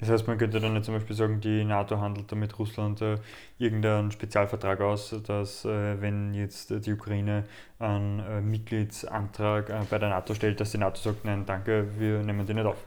Das 0.01 0.09
heißt, 0.09 0.27
man 0.27 0.39
könnte 0.39 0.59
dann 0.59 0.73
nicht 0.73 0.85
zum 0.85 0.95
Beispiel 0.95 1.15
sagen, 1.15 1.41
die 1.41 1.63
NATO 1.63 2.01
handelt 2.01 2.31
da 2.31 2.35
mit 2.35 2.57
Russland 2.57 3.01
äh, 3.03 3.17
irgendeinen 3.59 4.11
Spezialvertrag 4.11 4.81
aus, 4.81 5.15
dass 5.27 5.63
äh, 5.63 6.01
wenn 6.01 6.33
jetzt 6.33 6.71
die 6.71 6.93
Ukraine 6.93 7.45
einen 7.77 8.19
äh, 8.19 8.41
Mitgliedsantrag 8.41 9.69
äh, 9.69 9.81
bei 9.87 9.99
der 9.99 10.09
NATO 10.09 10.33
stellt, 10.33 10.59
dass 10.59 10.71
die 10.71 10.79
NATO 10.79 10.99
sagt, 10.99 11.23
nein, 11.23 11.45
danke, 11.45 11.87
wir 11.99 12.23
nehmen 12.23 12.47
die 12.47 12.55
nicht 12.55 12.65
auf. 12.65 12.83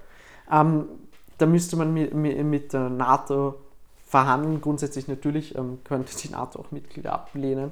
Ähm, 0.50 0.86
da 1.38 1.46
müsste 1.46 1.76
man 1.76 1.94
mit, 1.94 2.12
mit, 2.12 2.72
der 2.72 2.90
NATO 2.90 3.60
verhandeln. 4.04 4.60
Grundsätzlich 4.60 5.06
natürlich 5.06 5.56
ähm, 5.56 5.78
könnte 5.84 6.16
die 6.16 6.30
NATO 6.30 6.58
auch 6.58 6.72
Mitglieder 6.72 7.12
ablehnen. 7.12 7.70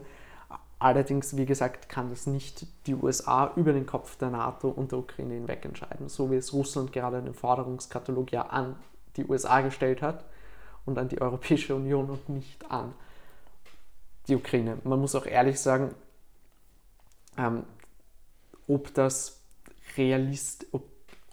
Allerdings, 0.79 1.37
wie 1.37 1.47
gesagt, 1.47 1.89
kann 1.89 2.11
das 2.11 2.29
nicht 2.29 2.67
die 2.87 2.95
USA 2.95 3.51
über 3.57 3.73
den 3.73 3.87
Kopf 3.87 4.17
der 4.19 4.31
NATO 4.31 4.69
und 4.69 4.93
der 4.93 5.01
Ukraine 5.01 5.35
hinweg 5.35 5.65
entscheiden, 5.65 6.09
so 6.09 6.31
wie 6.31 6.37
es 6.37 6.53
Russland 6.53 6.93
gerade 6.93 7.19
in 7.19 7.25
dem 7.25 7.35
Forderungskatalog 7.35 8.31
ja 8.31 8.43
an 8.43 8.77
die 9.17 9.25
USA 9.25 9.61
gestellt 9.61 10.03
hat 10.03 10.25
und 10.85 10.99
an 10.99 11.09
die 11.09 11.21
Europäische 11.21 11.75
Union 11.75 12.11
und 12.11 12.29
nicht 12.29 12.71
an 12.71 12.95
die 14.29 14.37
Ukraine. 14.37 14.79
Man 14.85 15.01
muss 15.01 15.15
auch 15.15 15.27
ehrlich 15.27 15.61
sagen, 15.61 15.95
ähm, 17.37 17.65
ob 18.69 18.95
das 18.95 19.41
realist, 19.97 20.67
ob, 20.73 20.85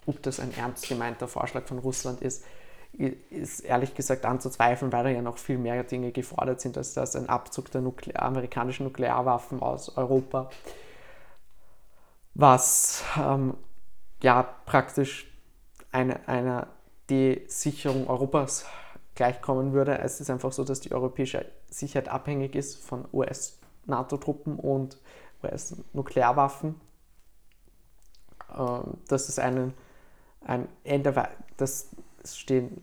ob 0.06 0.22
das 0.22 0.40
ein 0.40 0.52
ernst 0.56 0.88
gemeinter 0.88 1.28
Vorschlag 1.28 1.66
von 1.66 1.78
Russland 1.78 2.20
ist, 2.22 2.44
ist 2.92 3.60
ehrlich 3.60 3.94
gesagt 3.94 4.24
anzuzweifeln, 4.24 4.92
weil 4.92 5.04
da 5.04 5.10
ja 5.10 5.22
noch 5.22 5.38
viel 5.38 5.58
mehr 5.58 5.84
Dinge 5.84 6.10
gefordert 6.10 6.60
sind, 6.60 6.76
als 6.76 6.92
das 6.94 7.14
ein 7.14 7.28
Abzug 7.28 7.70
der 7.70 7.80
Nukle 7.80 8.20
amerikanischen 8.20 8.84
Nuklearwaffen 8.84 9.62
aus 9.62 9.96
Europa, 9.96 10.50
was 12.34 13.04
ähm, 13.16 13.54
ja 14.22 14.42
praktisch 14.42 15.32
eine, 15.92 16.28
einer 16.28 16.66
Desicherung 17.10 18.08
Europas 18.08 18.64
gleichkommen 19.14 19.72
würde. 19.72 19.98
Es 19.98 20.20
ist 20.20 20.30
einfach 20.30 20.52
so, 20.52 20.64
dass 20.64 20.80
die 20.80 20.92
europäische 20.92 21.44
Sicherheit 21.68 22.08
abhängig 22.08 22.54
ist 22.54 22.76
von 22.76 23.06
US-NATO-Truppen 23.12 24.56
und 24.56 24.98
US-Nuklearwaffen. 25.42 26.80
Ähm, 28.56 28.98
das 29.08 29.28
ist 29.28 29.38
ein, 29.38 29.74
ein 30.42 30.68
Ende, 30.84 31.28
das 31.56 31.88
stehen 32.24 32.82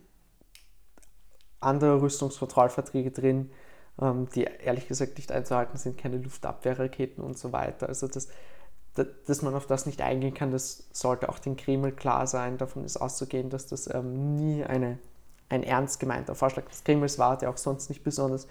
andere 1.59 2.01
Rüstungskontrollverträge 2.01 3.11
drin, 3.11 3.49
ähm, 3.99 4.27
die 4.35 4.43
ehrlich 4.43 4.87
gesagt 4.87 5.17
nicht 5.17 5.31
einzuhalten 5.31 5.77
sind, 5.77 5.97
keine 5.97 6.17
Luftabwehrraketen 6.17 7.23
und 7.23 7.37
so 7.37 7.51
weiter. 7.51 7.87
Also 7.87 8.07
das, 8.07 8.27
dass 8.97 9.41
man 9.41 9.53
auf 9.55 9.67
das 9.67 9.85
nicht 9.85 10.01
eingehen 10.01 10.33
kann, 10.33 10.51
das 10.51 10.87
sollte 10.91 11.29
auch 11.29 11.39
dem 11.39 11.55
Kreml 11.55 11.91
klar 11.91 12.27
sein. 12.27 12.57
Davon 12.57 12.83
ist 12.83 12.97
auszugehen, 12.97 13.49
dass 13.49 13.67
das 13.67 13.93
ähm, 13.93 14.35
nie 14.35 14.63
eine, 14.63 14.97
ein 15.49 15.63
ernst 15.63 15.99
gemeinter 15.99 16.35
Vorschlag 16.35 16.65
des 16.65 16.83
Kremls 16.83 17.19
war, 17.19 17.37
der 17.37 17.49
auch 17.49 17.57
sonst 17.57 17.89
nicht 17.89 18.03
besonders 18.03 18.47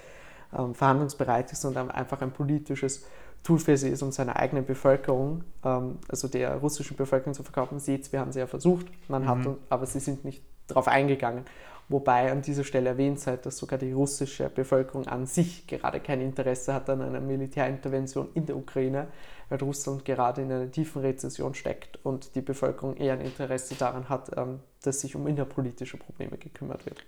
ähm, 0.57 0.75
verhandlungsbereit 0.75 1.53
ist, 1.53 1.63
sondern 1.63 1.91
einfach 1.91 2.23
ein 2.23 2.33
politisches 2.33 3.05
Tool 3.43 3.59
für 3.59 3.77
sie 3.77 3.89
ist, 3.91 4.03
um 4.03 4.13
seine 4.13 4.37
eigene 4.37 4.63
Bevölkerung, 4.63 5.45
ähm, 5.65 5.99
also 6.09 6.29
der 6.29 6.57
russischen 6.57 6.97
Bevölkerung 6.97 7.35
zu 7.35 7.43
verkaufen. 7.43 7.79
Seht, 7.79 8.13
wir 8.13 8.21
haben 8.21 8.33
sie 8.33 8.41
ja 8.41 8.47
versucht, 8.47 8.87
man 9.09 9.23
mhm. 9.23 9.29
hat, 9.29 9.39
aber 9.69 9.87
sie 9.87 10.01
sind 10.01 10.25
nicht 10.25 10.43
darauf 10.67 10.89
eingegangen. 10.89 11.45
Wobei 11.89 12.33
an 12.33 12.43
dieser 12.43 12.65
Stelle 12.65 12.91
erwähnt 12.91 13.21
sei, 13.21 13.37
dass 13.37 13.59
sogar 13.59 13.79
die 13.79 13.93
russische 13.93 14.49
Bevölkerung 14.49 15.07
an 15.07 15.27
sich 15.27 15.67
gerade 15.69 16.01
kein 16.01 16.21
Interesse 16.21 16.75
hat 16.75 16.91
an 16.91 17.01
einer 17.01 17.21
Militärintervention 17.21 18.29
in 18.35 18.45
der 18.45 18.57
Ukraine, 18.57 19.07
weil 19.49 19.59
Russland 19.61 20.05
gerade 20.05 20.43
in 20.43 20.51
einer 20.51 20.71
tiefen 20.71 21.03
Rezession 21.03 21.55
steckt 21.55 22.05
und 22.05 22.35
die 22.35 22.41
Bevölkerung 22.41 22.97
eher 22.97 23.13
ein 23.13 23.21
Interesse 23.21 23.77
daran 23.77 24.09
hat, 24.09 24.37
ähm, 24.37 24.61
dass 24.83 25.01
sich 25.01 25.15
um 25.15 25.29
innerpolitische 25.29 25.97
Probleme 25.97 26.37
gekümmert 26.39 26.85
wird. 26.87 27.05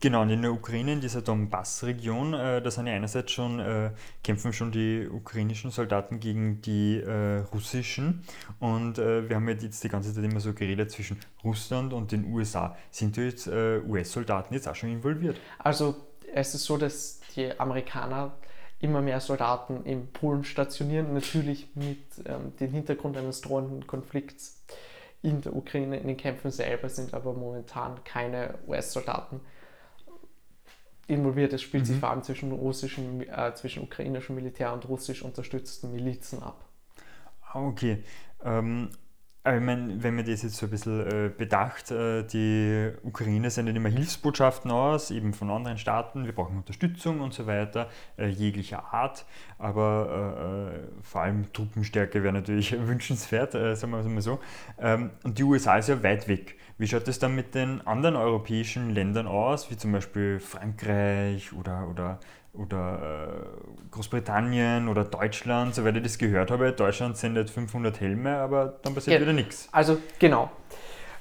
Genau, 0.00 0.22
in 0.22 0.42
der 0.42 0.52
Ukraine, 0.52 0.92
in 0.92 1.00
dieser 1.00 1.22
Donbass-Region, 1.22 2.34
äh, 2.34 2.60
da 2.60 2.70
sind 2.70 2.86
ja 2.86 2.92
einerseits 2.92 3.32
schon, 3.32 3.60
äh, 3.60 3.90
kämpfen 4.22 4.52
schon 4.52 4.72
die 4.72 5.08
ukrainischen 5.08 5.70
Soldaten 5.70 6.20
gegen 6.20 6.60
die 6.60 6.98
äh, 7.00 7.38
russischen. 7.52 8.22
Und 8.58 8.98
äh, 8.98 9.26
wir 9.26 9.36
haben 9.36 9.48
jetzt 9.48 9.82
die 9.82 9.88
ganze 9.88 10.12
Zeit 10.12 10.22
immer 10.22 10.40
so 10.40 10.52
geredet 10.52 10.90
zwischen 10.90 11.18
Russland 11.42 11.94
und 11.94 12.12
den 12.12 12.30
USA. 12.30 12.76
Sind 12.90 13.16
da 13.16 13.22
jetzt 13.22 13.46
äh, 13.46 13.80
US-Soldaten 13.88 14.52
jetzt 14.52 14.68
auch 14.68 14.74
schon 14.74 14.90
involviert? 14.90 15.40
Also 15.58 15.96
es 16.34 16.54
ist 16.54 16.64
so, 16.64 16.76
dass 16.76 17.20
die 17.34 17.58
Amerikaner 17.58 18.32
immer 18.80 19.00
mehr 19.00 19.20
Soldaten 19.20 19.84
in 19.84 20.12
Polen 20.12 20.44
stationieren, 20.44 21.14
natürlich 21.14 21.68
mit 21.74 21.98
ähm, 22.26 22.54
dem 22.60 22.72
Hintergrund 22.72 23.16
eines 23.16 23.40
drohenden 23.40 23.86
Konflikts 23.86 24.62
in 25.22 25.40
der 25.40 25.56
Ukraine. 25.56 25.98
In 25.98 26.06
den 26.06 26.16
Kämpfen 26.18 26.50
selber 26.50 26.90
sind 26.90 27.14
aber 27.14 27.32
momentan 27.32 28.04
keine 28.04 28.58
US-Soldaten 28.66 29.40
involviert. 31.10 31.52
Es 31.52 31.62
spielt 31.62 31.84
mhm. 31.84 31.88
sich 31.88 31.98
vor 31.98 32.10
allem 32.10 32.22
zwischen, 32.22 32.52
russischen, 32.52 33.28
äh, 33.28 33.54
zwischen 33.54 33.82
ukrainischem 33.82 34.34
Militär 34.34 34.72
und 34.72 34.88
russisch 34.88 35.22
unterstützten 35.22 35.92
Milizen 35.92 36.42
ab. 36.42 36.64
Ah, 37.52 37.60
okay. 37.60 38.04
Ähm, 38.44 38.90
ich 39.42 39.60
meine, 39.60 40.02
wenn 40.02 40.16
man 40.16 40.26
das 40.26 40.42
jetzt 40.42 40.56
so 40.56 40.66
ein 40.66 40.70
bisschen 40.70 41.00
äh, 41.00 41.30
bedacht, 41.30 41.90
äh, 41.90 42.24
die 42.24 42.90
Ukraine 43.02 43.48
sendet 43.48 43.74
immer 43.74 43.88
Hilfsbotschaften 43.88 44.70
aus, 44.70 45.10
eben 45.10 45.32
von 45.32 45.48
anderen 45.48 45.78
Staaten, 45.78 46.26
wir 46.26 46.34
brauchen 46.34 46.58
Unterstützung 46.58 47.22
und 47.22 47.32
so 47.32 47.46
weiter, 47.46 47.88
äh, 48.18 48.26
jeglicher 48.26 48.92
Art, 48.92 49.24
aber 49.56 50.74
äh, 50.74 50.76
äh, 50.76 51.02
vor 51.02 51.22
allem 51.22 51.50
Truppenstärke 51.54 52.22
wäre 52.22 52.34
natürlich 52.34 52.72
wünschenswert, 52.86 53.54
äh, 53.54 53.74
sagen 53.76 53.92
wir 53.92 54.02
mal 54.02 54.20
so. 54.20 54.40
Ähm, 54.78 55.10
und 55.24 55.38
die 55.38 55.42
USA 55.42 55.78
ist 55.78 55.88
ja 55.88 56.02
weit 56.02 56.28
weg. 56.28 56.58
Wie 56.80 56.86
schaut 56.86 57.06
es 57.08 57.18
dann 57.18 57.34
mit 57.34 57.54
den 57.54 57.86
anderen 57.86 58.16
europäischen 58.16 58.88
Ländern 58.88 59.26
aus, 59.26 59.70
wie 59.70 59.76
zum 59.76 59.92
Beispiel 59.92 60.40
Frankreich 60.40 61.52
oder, 61.52 61.86
oder 61.90 62.18
oder 62.52 63.28
äh, 63.28 63.90
Großbritannien 63.90 64.88
oder 64.88 65.04
Deutschland, 65.04 65.74
soweit 65.74 65.96
ich 65.96 66.02
das 66.02 66.18
gehört 66.18 66.50
habe, 66.50 66.72
Deutschland 66.72 67.16
sendet 67.16 67.50
500 67.50 68.00
Helme, 68.00 68.38
aber 68.38 68.80
dann 68.82 68.94
passiert 68.94 69.18
Ge 69.18 69.20
wieder 69.20 69.34
nichts. 69.34 69.68
Also 69.70 69.98
genau. 70.18 70.50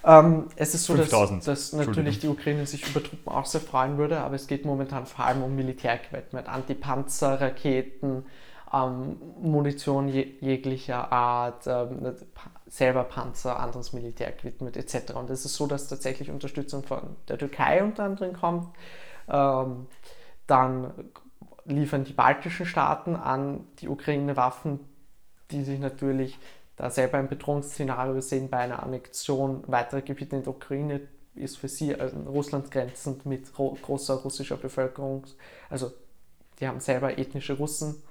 Ähm, 0.04 0.48
es 0.56 0.74
ist 0.74 0.86
so, 0.86 0.96
dass, 0.96 1.10
dass 1.44 1.74
natürlich 1.74 2.20
die 2.20 2.30
Ukraine 2.30 2.66
sich 2.66 2.90
über 2.90 3.04
Truppen 3.04 3.32
auch 3.32 3.46
sehr 3.46 3.62
freuen 3.62 3.98
würde, 3.98 4.22
aber 4.22 4.36
es 4.36 4.48
geht 4.48 4.66
momentan 4.66 5.06
vor 5.06 5.26
allem 5.26 5.44
um 5.44 5.56
Militärquettet, 5.56 6.48
Antipanzerraketen, 6.48 8.24
ähm, 8.74 9.18
Munition 9.42 10.08
je 10.08 10.26
jeglicher 10.40 11.12
Art, 11.12 11.68
ähm, 11.68 12.16
selber 12.70 13.04
Panzer, 13.04 13.60
anderes 13.60 13.94
Militärquitmet 13.94 14.78
etc. 14.78 15.14
Und 15.14 15.30
es 15.30 15.44
ist 15.44 15.56
so, 15.56 15.68
dass 15.68 15.88
tatsächlich 15.88 16.30
Unterstützung 16.30 16.84
von 16.84 17.16
der 17.28 17.38
Türkei 17.38 17.84
unter 17.84 18.04
anderem 18.04 18.34
kommt. 18.34 18.68
Ähm, 19.28 19.88
dann 20.48 20.94
liefern 21.66 22.04
die 22.04 22.14
baltischen 22.14 22.66
Staaten 22.66 23.16
an 23.16 23.68
die 23.80 23.90
Ukraine 23.90 24.38
Waffen, 24.38 24.80
die 25.52 25.64
sich 25.64 25.80
natürlich 25.80 26.38
da 26.76 26.90
selber 26.90 27.18
ein 27.18 27.28
Bedrohungsszenario 27.28 28.22
sehen 28.22 28.50
bei 28.50 28.60
einer 28.60 28.84
Annexion 28.84 29.64
weiterer 29.68 30.02
Gebiete 30.02 30.38
in 30.38 30.44
der 30.44 30.54
Ukraine, 30.54 31.02
ist 31.36 31.58
für 31.58 31.68
sie 31.68 31.94
an 31.94 32.02
also 32.02 32.20
Russland 32.30 32.72
grenzend 32.72 33.26
mit 33.26 33.54
großer 33.54 34.16
russischer 34.16 34.58
Bevölkerung. 34.58 35.26
Also 35.70 35.92
die 36.60 36.68
haben 36.68 36.80
selber 36.80 37.18
ethnische 37.18 37.54
Russen 37.54 38.02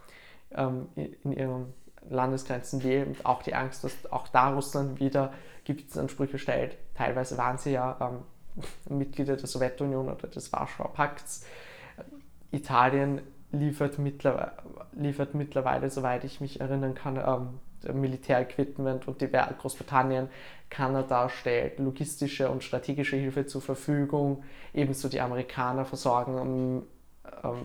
ähm, 0.52 0.88
in 0.96 1.32
ihren 1.32 1.74
Landesgrenzen 2.08 2.80
leben. 2.80 3.16
Auch 3.24 3.42
die 3.42 3.54
Angst, 3.54 3.84
dass 3.84 4.10
auch 4.10 4.28
da 4.28 4.50
Russland 4.50 5.00
wieder 5.00 5.32
Gebietsansprüche 5.64 6.38
stellt. 6.38 6.76
Teilweise 6.94 7.36
waren 7.38 7.58
sie 7.58 7.72
ja 7.72 7.96
ähm, 8.00 8.64
Mitglieder 8.98 9.36
der 9.36 9.46
Sowjetunion 9.46 10.08
oder 10.08 10.28
des 10.28 10.52
Warschauer 10.52 10.92
Pakts. 10.92 11.44
Italien 12.50 13.20
liefert 13.52 13.98
mittlerweile, 13.98 14.52
liefert 14.92 15.34
mittlerweile, 15.34 15.90
soweit 15.90 16.24
ich 16.24 16.40
mich 16.40 16.60
erinnern 16.60 16.94
kann, 16.94 17.16
ähm, 17.16 17.60
Militärequipment 18.00 19.06
und 19.06 19.20
die 19.20 19.28
Großbritannien, 19.28 20.28
Kanada 20.68 21.28
stellt 21.28 21.78
logistische 21.78 22.50
und 22.50 22.64
strategische 22.64 23.16
Hilfe 23.16 23.46
zur 23.46 23.62
Verfügung. 23.62 24.42
Ebenso 24.74 25.08
die 25.08 25.20
Amerikaner 25.20 25.84
versorgen 25.84 26.82
ähm, 27.44 27.62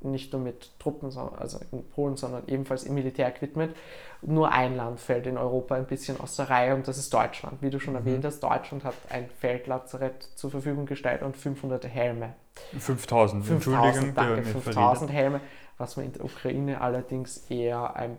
nicht 0.00 0.32
nur 0.32 0.42
mit 0.42 0.78
Truppen, 0.78 1.16
also 1.16 1.58
in 1.72 1.88
Polen, 1.88 2.16
sondern 2.16 2.44
ebenfalls 2.46 2.84
im 2.84 2.94
Militärequipment. 2.94 3.74
Nur 4.22 4.52
ein 4.52 4.76
Land 4.76 5.00
fällt 5.00 5.26
in 5.26 5.38
Europa 5.38 5.74
ein 5.74 5.86
bisschen 5.86 6.20
aus 6.20 6.36
der 6.36 6.50
Reihe 6.50 6.74
und 6.74 6.86
das 6.86 6.98
ist 6.98 7.12
Deutschland. 7.12 7.62
Wie 7.62 7.70
du 7.70 7.80
schon 7.80 7.94
mhm. 7.94 8.00
erwähnt 8.00 8.24
hast, 8.24 8.40
Deutschland 8.40 8.84
hat 8.84 8.94
ein 9.08 9.28
Feldlazarett 9.40 10.22
zur 10.34 10.50
Verfügung 10.50 10.86
gestellt 10.86 11.22
und 11.22 11.36
500 11.36 11.86
Helme. 11.86 12.34
5000, 12.78 13.44
5000 13.44 14.16
danke, 14.16 14.42
5000 14.42 15.12
Helme, 15.12 15.40
was 15.78 15.96
man 15.96 16.06
in 16.06 16.12
der 16.12 16.24
Ukraine 16.24 16.80
allerdings 16.80 17.38
eher, 17.50 17.96
ein, 17.96 18.18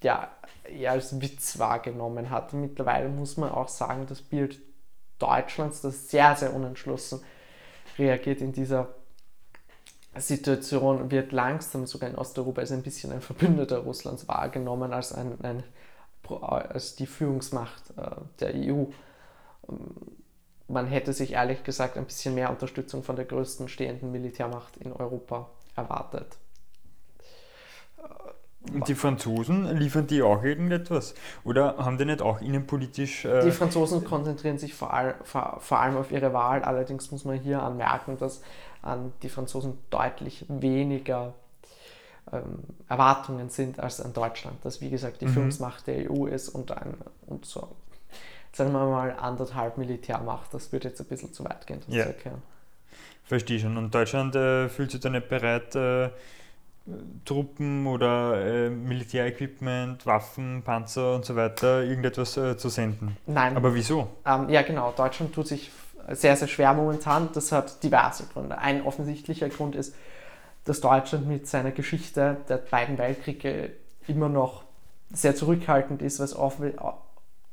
ja, 0.00 0.28
eher 0.64 0.92
als 0.92 1.20
Witz 1.20 1.58
wahrgenommen 1.58 2.30
hat. 2.30 2.52
Mittlerweile 2.52 3.08
muss 3.08 3.36
man 3.36 3.50
auch 3.50 3.68
sagen, 3.68 4.06
das 4.08 4.22
Bild 4.22 4.60
Deutschlands, 5.18 5.80
das 5.80 6.10
sehr, 6.10 6.34
sehr 6.34 6.52
unentschlossen 6.52 7.20
reagiert 7.98 8.40
in 8.40 8.52
dieser 8.52 8.88
Situation 10.20 11.10
wird 11.10 11.32
langsam 11.32 11.86
sogar 11.86 12.10
in 12.10 12.16
Osteuropa 12.16 12.60
als 12.60 12.72
ein 12.72 12.82
bisschen 12.82 13.12
ein 13.12 13.22
Verbündeter 13.22 13.78
Russlands 13.78 14.28
wahrgenommen, 14.28 14.92
als 14.92 15.12
ein, 15.12 15.42
ein 15.42 15.64
als 16.40 16.96
die 16.96 17.06
Führungsmacht 17.06 17.82
äh, 17.96 18.10
der 18.40 18.54
EU. 18.54 18.84
Man 20.68 20.86
hätte 20.86 21.12
sich 21.12 21.32
ehrlich 21.32 21.64
gesagt 21.64 21.96
ein 21.96 22.06
bisschen 22.06 22.34
mehr 22.34 22.50
Unterstützung 22.50 23.02
von 23.02 23.16
der 23.16 23.24
größten 23.24 23.68
stehenden 23.68 24.12
Militärmacht 24.12 24.76
in 24.78 24.92
Europa 24.92 25.50
erwartet. 25.76 26.36
Und 28.72 28.86
die 28.86 28.94
Franzosen, 28.94 29.76
liefern 29.76 30.06
die 30.06 30.22
auch 30.22 30.42
irgendetwas? 30.42 31.14
Oder 31.44 31.76
haben 31.78 31.98
die 31.98 32.04
nicht 32.04 32.22
auch 32.22 32.40
innenpolitisch... 32.40 33.24
Äh 33.24 33.44
die 33.44 33.50
Franzosen 33.50 34.04
konzentrieren 34.04 34.56
sich 34.56 34.72
vor, 34.72 34.92
all, 34.94 35.16
vor, 35.24 35.58
vor, 35.60 35.80
allem 35.80 35.96
auf 35.96 36.12
ihre 36.12 36.32
Wahl. 36.32 36.62
Allerdings 36.62 37.10
muss 37.10 37.24
man 37.24 37.38
hier 37.38 37.62
anmerken, 37.62 38.16
dass 38.18 38.40
an 38.80 39.12
die 39.22 39.28
Franzosen 39.28 39.78
deutlich 39.90 40.46
weniger 40.48 41.34
ähm, 42.32 42.60
Erwartungen 42.88 43.50
sind 43.50 43.80
als 43.80 44.00
an 44.00 44.12
Deutschland. 44.12 44.64
Dass, 44.64 44.80
wie 44.80 44.90
gesagt, 44.90 45.20
die 45.20 45.26
mhm. 45.26 45.32
Führungsmacht 45.32 45.88
der 45.88 46.10
EU 46.10 46.26
ist 46.26 46.48
und, 46.48 46.70
ein, 46.70 46.94
und 47.26 47.44
so, 47.44 47.68
sagen 48.52 48.72
wir 48.72 48.86
mal, 48.86 49.16
anderthalb 49.18 49.76
Militärmacht. 49.76 50.54
Das 50.54 50.70
würde 50.72 50.88
jetzt 50.88 51.00
ein 51.00 51.08
bisschen 51.08 51.32
zu 51.32 51.44
weit 51.44 51.66
gehen, 51.66 51.82
zu 51.82 51.90
erklären. 51.90 52.42
Verstehe 53.24 53.58
schon. 53.58 53.76
Und 53.76 53.92
Deutschland 53.92 54.36
äh, 54.36 54.68
fühlt 54.68 54.92
sich 54.92 55.00
da 55.00 55.10
nicht 55.10 55.28
bereit... 55.28 55.74
Äh, 55.74 56.10
Truppen 57.24 57.86
oder 57.86 58.44
äh, 58.44 58.70
Militärequipment, 58.70 60.04
Waffen, 60.04 60.62
Panzer 60.64 61.14
und 61.14 61.24
so 61.24 61.36
weiter 61.36 61.82
irgendetwas 61.84 62.36
äh, 62.36 62.56
zu 62.56 62.68
senden. 62.68 63.16
Nein. 63.26 63.56
Aber 63.56 63.74
wieso? 63.74 64.08
Ähm, 64.26 64.48
ja, 64.48 64.62
genau. 64.62 64.92
Deutschland 64.96 65.32
tut 65.32 65.46
sich 65.46 65.70
sehr, 66.08 66.36
sehr 66.36 66.48
schwer 66.48 66.74
momentan. 66.74 67.28
Das 67.34 67.52
hat 67.52 67.82
diverse 67.82 68.26
Gründe. 68.26 68.58
Ein 68.58 68.84
offensichtlicher 68.84 69.48
Grund 69.48 69.76
ist, 69.76 69.94
dass 70.64 70.80
Deutschland 70.80 71.28
mit 71.28 71.46
seiner 71.46 71.70
Geschichte 71.70 72.38
der 72.48 72.56
beiden 72.56 72.98
Weltkriege 72.98 73.70
immer 74.06 74.28
noch 74.28 74.64
sehr 75.12 75.34
zurückhaltend 75.34 76.02
ist, 76.02 76.18
was 76.20 76.34
offene, 76.34 76.74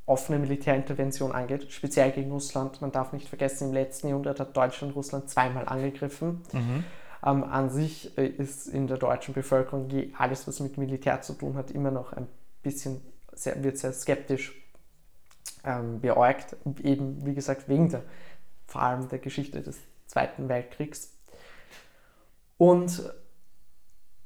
offene 0.06 0.40
Militärintervention 0.40 1.32
angeht, 1.32 1.72
speziell 1.72 2.12
gegen 2.12 2.32
Russland. 2.32 2.82
Man 2.82 2.92
darf 2.92 3.14
nicht 3.14 3.28
vergessen, 3.28 3.70
im 3.70 3.74
letzten 3.74 4.08
Jahrhundert 4.08 4.40
hat 4.40 4.56
Deutschland 4.56 4.96
Russland 4.96 5.30
zweimal 5.30 5.68
angegriffen. 5.68 6.42
Mhm. 6.52 6.84
Ähm, 7.26 7.44
an 7.44 7.70
sich 7.70 8.18
äh, 8.18 8.28
ist 8.28 8.68
in 8.68 8.88
der 8.88 8.98
deutschen 8.98 9.34
Bevölkerung 9.34 9.90
alles, 10.18 10.48
was 10.48 10.60
mit 10.60 10.78
Militär 10.78 11.22
zu 11.22 11.34
tun 11.34 11.56
hat, 11.56 11.72
immer 11.72 11.92
noch 11.92 12.14
ein 12.14 12.28
bisschen, 12.64 13.02
sehr, 13.34 13.62
wird 13.64 13.78
sehr 13.78 13.94
skeptisch 13.94 14.54
ähm, 15.64 16.00
beäugt, 16.00 16.56
eben 16.84 17.26
wie 17.26 17.34
gesagt 17.34 17.68
wegen 17.68 17.90
der, 17.90 18.04
vor 18.68 18.82
allem 18.82 19.10
der 19.10 19.20
Geschichte 19.20 19.62
des 19.62 19.78
Zweiten 20.08 20.48
Weltkriegs. 20.48 21.12
Und 22.58 23.04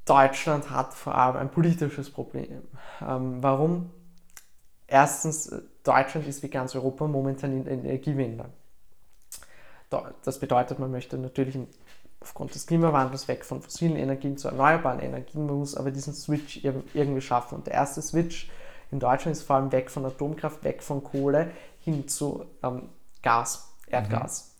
Deutschland 0.05 0.69
hat 0.69 0.93
vor 0.93 1.15
allem 1.15 1.37
ein 1.37 1.51
politisches 1.51 2.09
Problem. 2.11 2.61
Ähm, 3.01 3.41
warum? 3.41 3.89
Erstens, 4.87 5.53
Deutschland 5.83 6.27
ist 6.27 6.43
wie 6.43 6.49
ganz 6.49 6.75
Europa 6.75 7.07
momentan 7.07 7.53
in 7.53 7.67
Energiewende. 7.67 8.45
Das 10.23 10.39
bedeutet, 10.39 10.79
man 10.79 10.91
möchte 10.91 11.17
natürlich 11.17 11.57
aufgrund 12.23 12.55
des 12.55 12.65
Klimawandels 12.65 13.27
weg 13.27 13.45
von 13.45 13.61
fossilen 13.61 13.97
Energien 13.97 14.37
zu 14.37 14.47
erneuerbaren 14.47 14.99
Energien. 14.99 15.45
Man 15.45 15.57
muss 15.57 15.75
aber 15.75 15.91
diesen 15.91 16.13
Switch 16.13 16.63
irgendwie 16.63 17.21
schaffen. 17.21 17.55
Und 17.55 17.67
der 17.67 17.73
erste 17.73 18.01
Switch 18.01 18.49
in 18.91 18.99
Deutschland 18.99 19.37
ist 19.37 19.43
vor 19.43 19.57
allem 19.57 19.71
weg 19.71 19.91
von 19.91 20.05
Atomkraft, 20.05 20.63
weg 20.63 20.81
von 20.81 21.03
Kohle 21.03 21.51
hin 21.79 22.07
zu 22.07 22.45
ähm, 22.63 22.89
Gas, 23.21 23.69
Erdgas. 23.87 24.55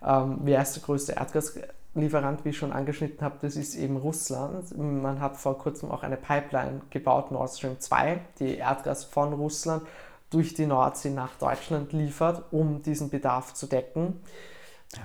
Mhm. 0.00 0.08
Ähm, 0.08 0.38
wer 0.42 0.62
ist 0.62 0.74
der 0.74 0.82
größte 0.82 1.12
Erdgaslieferant, 1.12 2.44
wie 2.44 2.50
ich 2.50 2.58
schon 2.58 2.72
angeschnitten 2.72 3.24
habe? 3.24 3.36
Das 3.40 3.54
ist 3.54 3.76
eben 3.76 3.96
Russland. 3.96 4.76
Man 4.76 5.20
hat 5.20 5.36
vor 5.36 5.58
kurzem 5.58 5.90
auch 5.90 6.02
eine 6.02 6.16
Pipeline 6.16 6.80
gebaut, 6.90 7.30
Nord 7.30 7.50
Stream 7.50 7.78
2, 7.78 8.20
die 8.40 8.56
Erdgas 8.56 9.04
von 9.04 9.32
Russland 9.32 9.84
durch 10.30 10.54
die 10.54 10.66
Nordsee 10.66 11.10
nach 11.10 11.36
Deutschland 11.36 11.92
liefert, 11.92 12.42
um 12.50 12.82
diesen 12.82 13.10
Bedarf 13.10 13.54
zu 13.54 13.66
decken. 13.66 14.20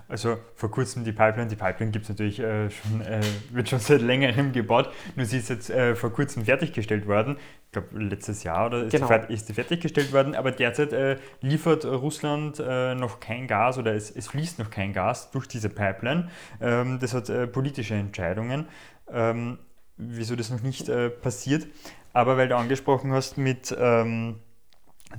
Also 0.08 0.38
vor 0.56 0.72
kurzem 0.72 1.04
die 1.04 1.12
Pipeline, 1.12 1.48
die 1.48 1.56
Pipeline 1.56 1.92
gibt 1.92 2.04
es 2.04 2.10
natürlich 2.10 2.40
äh, 2.40 2.70
schon, 2.70 3.02
äh, 3.02 3.22
wird 3.52 3.70
schon 3.70 3.80
seit 3.80 4.02
längerem 4.02 4.52
gebaut, 4.52 4.92
nur 5.16 5.26
sie 5.26 5.38
ist 5.38 5.50
jetzt 5.50 5.70
äh, 5.70 5.96
vor 5.96 6.12
kurzem 6.12 6.46
fertiggestellt 6.46 7.08
worden. 7.08 7.38
Ich 7.68 7.72
glaube 7.72 8.00
letztes 8.00 8.44
Jahr 8.44 8.68
oder 8.68 8.84
ist, 8.84 8.92
genau. 8.92 9.08
die, 9.08 9.34
ist 9.34 9.48
die 9.50 9.54
fertiggestellt 9.54 10.12
worden, 10.12 10.36
aber 10.36 10.52
derzeit 10.52 10.94
äh, 10.94 11.18
liefert 11.42 11.86
Russland 11.86 12.60
äh, 12.60 12.96
noch 12.96 13.20
kein 13.20 13.48
Gas 13.48 13.78
oder 13.78 13.94
es, 13.94 14.12
es, 14.12 14.28
fließt 14.28 14.60
noch 14.60 14.70
kein 14.70 14.94
Gas 14.94 15.32
durch 15.32 15.48
diese 15.48 15.70
Pipeline. 15.70 16.30
Ähm, 16.60 17.00
das 17.00 17.14
hat 17.14 17.30
äh, 17.30 17.48
politische 17.48 17.96
Entscheidungen, 17.96 18.68
ähm, 19.12 19.60
wieso 19.98 20.36
das 20.36 20.50
noch 20.50 20.62
nicht 20.62 20.90
passiert. 21.22 21.68
Aber 22.14 22.36
weil 22.36 22.50
du 22.50 22.58
angesprochen 22.58 23.14
hast 23.14 23.38
mit 23.38 23.76
ähm, 23.80 24.40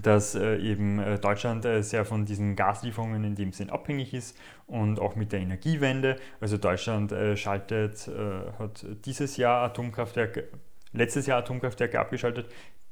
dass 0.01 0.35
äh, 0.35 0.57
eben 0.57 0.99
äh, 0.99 1.19
Deutschland 1.19 1.65
äh, 1.65 1.83
sehr 1.83 2.05
von 2.05 2.25
diesen 2.25 2.57
Gaslieferungen 2.57 3.25
in 3.25 3.35
dem 3.35 3.53
Sinn 3.53 3.71
abhängig 3.71 4.15
ist 4.15 4.37
und 4.67 5.01
auch 5.01 5.17
mit 5.17 5.33
der 5.33 5.41
Energiewende. 5.41 6.17
Also 6.41 6.57
Deutschland 6.57 7.13
äh, 7.13 7.37
schaltet, 7.37 8.09
äh, 8.09 8.53
hat 8.59 8.87
dieses 9.05 9.37
Jahr 9.37 9.63
Atomkraftwerke, 9.63 10.49
letztes 10.93 11.27
Jahr 11.27 11.39
Atomkraftwerke 11.39 12.01
abgeschaltet, 12.01 12.47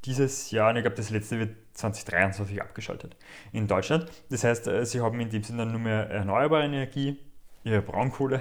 dieses 0.04 0.50
Jahr, 0.50 0.74
ich 0.74 0.82
glaube 0.82 0.96
das 0.96 1.10
letzte 1.10 1.38
wird 1.38 1.56
2023 1.74 2.62
abgeschaltet 2.62 3.16
in 3.52 3.66
Deutschland. 3.66 4.06
Das 4.30 4.44
heißt, 4.44 4.66
äh, 4.68 4.84
sie 4.84 5.00
haben 5.00 5.20
in 5.20 5.30
dem 5.30 5.42
Sinn 5.42 5.58
dann 5.58 5.70
nur 5.70 5.80
mehr 5.80 6.08
erneuerbare 6.10 6.64
Energie, 6.64 7.18
ihre 7.64 7.82
Braunkohle, 7.82 8.40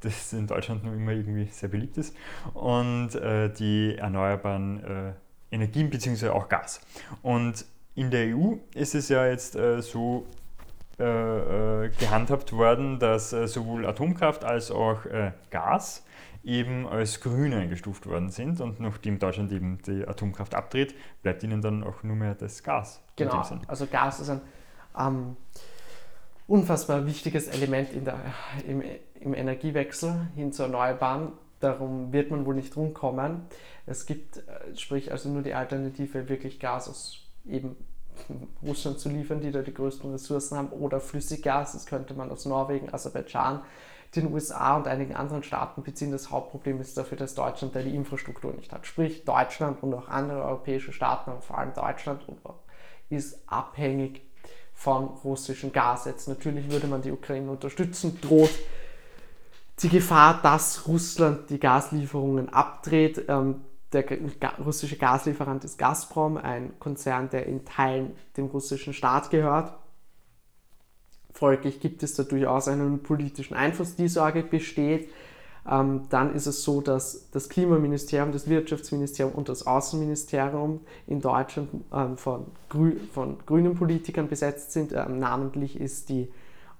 das 0.00 0.32
in 0.32 0.48
Deutschland 0.48 0.82
nur 0.82 0.94
immer 0.94 1.12
irgendwie 1.12 1.46
sehr 1.46 1.68
beliebt 1.68 1.96
ist, 1.96 2.16
und 2.52 3.10
die 3.14 3.94
erneuerbaren 3.96 5.14
Energien 5.50 5.90
bzw. 5.90 6.28
auch 6.28 6.48
Gas. 6.48 6.80
Und 7.22 7.64
in 7.94 8.10
der 8.10 8.36
EU 8.36 8.54
ist 8.74 8.94
es 8.94 9.08
ja 9.08 9.26
jetzt 9.26 9.56
äh, 9.56 9.82
so 9.82 10.26
äh, 11.00 11.04
äh, 11.84 11.90
gehandhabt 12.00 12.52
worden, 12.52 12.98
dass 12.98 13.32
äh, 13.32 13.46
sowohl 13.46 13.86
Atomkraft 13.86 14.44
als 14.44 14.70
auch 14.70 15.04
äh, 15.06 15.32
Gas 15.50 16.04
eben 16.42 16.88
als 16.88 17.20
grün 17.20 17.52
eingestuft 17.52 18.06
worden 18.06 18.30
sind 18.30 18.60
und 18.60 18.80
nachdem 18.80 19.18
Deutschland 19.18 19.52
eben 19.52 19.78
die 19.86 20.06
Atomkraft 20.06 20.54
abdreht, 20.54 20.96
bleibt 21.22 21.42
ihnen 21.44 21.62
dann 21.62 21.84
auch 21.84 22.02
nur 22.02 22.16
mehr 22.16 22.34
das 22.34 22.62
Gas. 22.62 23.00
Genau, 23.16 23.44
also 23.66 23.86
Gas 23.86 24.18
ist 24.18 24.30
ein 24.30 24.40
ähm, 24.98 25.36
unfassbar 26.48 27.06
wichtiges 27.06 27.46
Element 27.46 27.92
in 27.92 28.04
der, 28.04 28.18
im, 28.66 28.82
im 29.20 29.34
Energiewechsel 29.34 30.28
hin 30.34 30.52
zu 30.52 30.64
Erneuerbaren 30.64 31.32
Darum 31.60 32.12
wird 32.12 32.30
man 32.30 32.46
wohl 32.46 32.54
nicht 32.54 32.76
rumkommen. 32.76 33.42
Es 33.86 34.06
gibt, 34.06 34.38
äh, 34.38 34.76
sprich 34.76 35.10
also 35.10 35.28
nur 35.28 35.42
die 35.42 35.54
Alternative, 35.54 36.28
wirklich 36.28 36.60
Gas 36.60 36.88
aus 36.88 37.18
eben 37.46 37.76
Russland 38.62 38.98
zu 39.00 39.08
liefern, 39.08 39.40
die 39.40 39.50
da 39.50 39.62
die 39.62 39.74
größten 39.74 40.10
Ressourcen 40.10 40.56
haben, 40.56 40.68
oder 40.68 41.00
Flüssiggas, 41.00 41.72
das 41.72 41.86
könnte 41.86 42.14
man 42.14 42.30
aus 42.30 42.44
Norwegen, 42.44 42.92
Aserbaidschan, 42.92 43.62
den 44.16 44.32
USA 44.32 44.76
und 44.76 44.88
einigen 44.88 45.14
anderen 45.14 45.42
Staaten 45.42 45.82
beziehen. 45.82 46.12
Das 46.12 46.30
Hauptproblem 46.30 46.80
ist 46.80 46.96
dafür, 46.96 47.18
dass 47.18 47.34
Deutschland 47.34 47.74
da 47.74 47.82
die 47.82 47.94
Infrastruktur 47.94 48.52
nicht 48.54 48.72
hat. 48.72 48.86
Sprich, 48.86 49.24
Deutschland 49.24 49.82
und 49.82 49.92
auch 49.94 50.08
andere 50.08 50.44
europäische 50.44 50.92
Staaten, 50.92 51.30
aber 51.30 51.42
vor 51.42 51.58
allem 51.58 51.74
Deutschland 51.74 52.22
ist 53.10 53.42
abhängig 53.46 54.22
von 54.72 55.04
russischem 55.24 55.72
Gas. 55.72 56.04
Jetzt 56.04 56.28
natürlich 56.28 56.70
würde 56.70 56.86
man 56.86 57.02
die 57.02 57.10
Ukraine 57.10 57.50
unterstützen, 57.50 58.18
droht 58.20 58.50
die 59.82 59.88
Gefahr, 59.88 60.40
dass 60.42 60.86
Russland 60.88 61.50
die 61.50 61.60
Gaslieferungen 61.60 62.48
abdreht. 62.48 63.24
Ähm, 63.28 63.56
der 63.92 64.04
russische 64.58 64.96
Gaslieferant 64.96 65.64
ist 65.64 65.78
Gazprom, 65.78 66.36
ein 66.36 66.78
Konzern, 66.78 67.30
der 67.30 67.46
in 67.46 67.64
Teilen 67.64 68.12
dem 68.36 68.46
russischen 68.46 68.92
Staat 68.92 69.30
gehört. 69.30 69.72
Folglich 71.32 71.80
gibt 71.80 72.02
es 72.02 72.14
da 72.14 72.24
durchaus 72.24 72.68
einen 72.68 73.02
politischen 73.02 73.54
Einfluss, 73.54 73.94
die 73.94 74.08
Sorge 74.08 74.42
besteht. 74.42 75.08
Ähm, 75.70 76.02
dann 76.10 76.34
ist 76.34 76.46
es 76.46 76.62
so, 76.64 76.80
dass 76.80 77.30
das 77.30 77.48
Klimaministerium, 77.48 78.32
das 78.32 78.48
Wirtschaftsministerium 78.48 79.34
und 79.34 79.48
das 79.48 79.66
Außenministerium 79.66 80.80
in 81.06 81.20
Deutschland 81.20 81.68
ähm, 81.92 82.16
von, 82.16 82.46
Grü 82.68 82.96
von 83.12 83.38
grünen 83.46 83.74
Politikern 83.74 84.28
besetzt 84.28 84.72
sind. 84.72 84.92
Namentlich 84.92 85.78
ist 85.80 86.08
die 86.08 86.28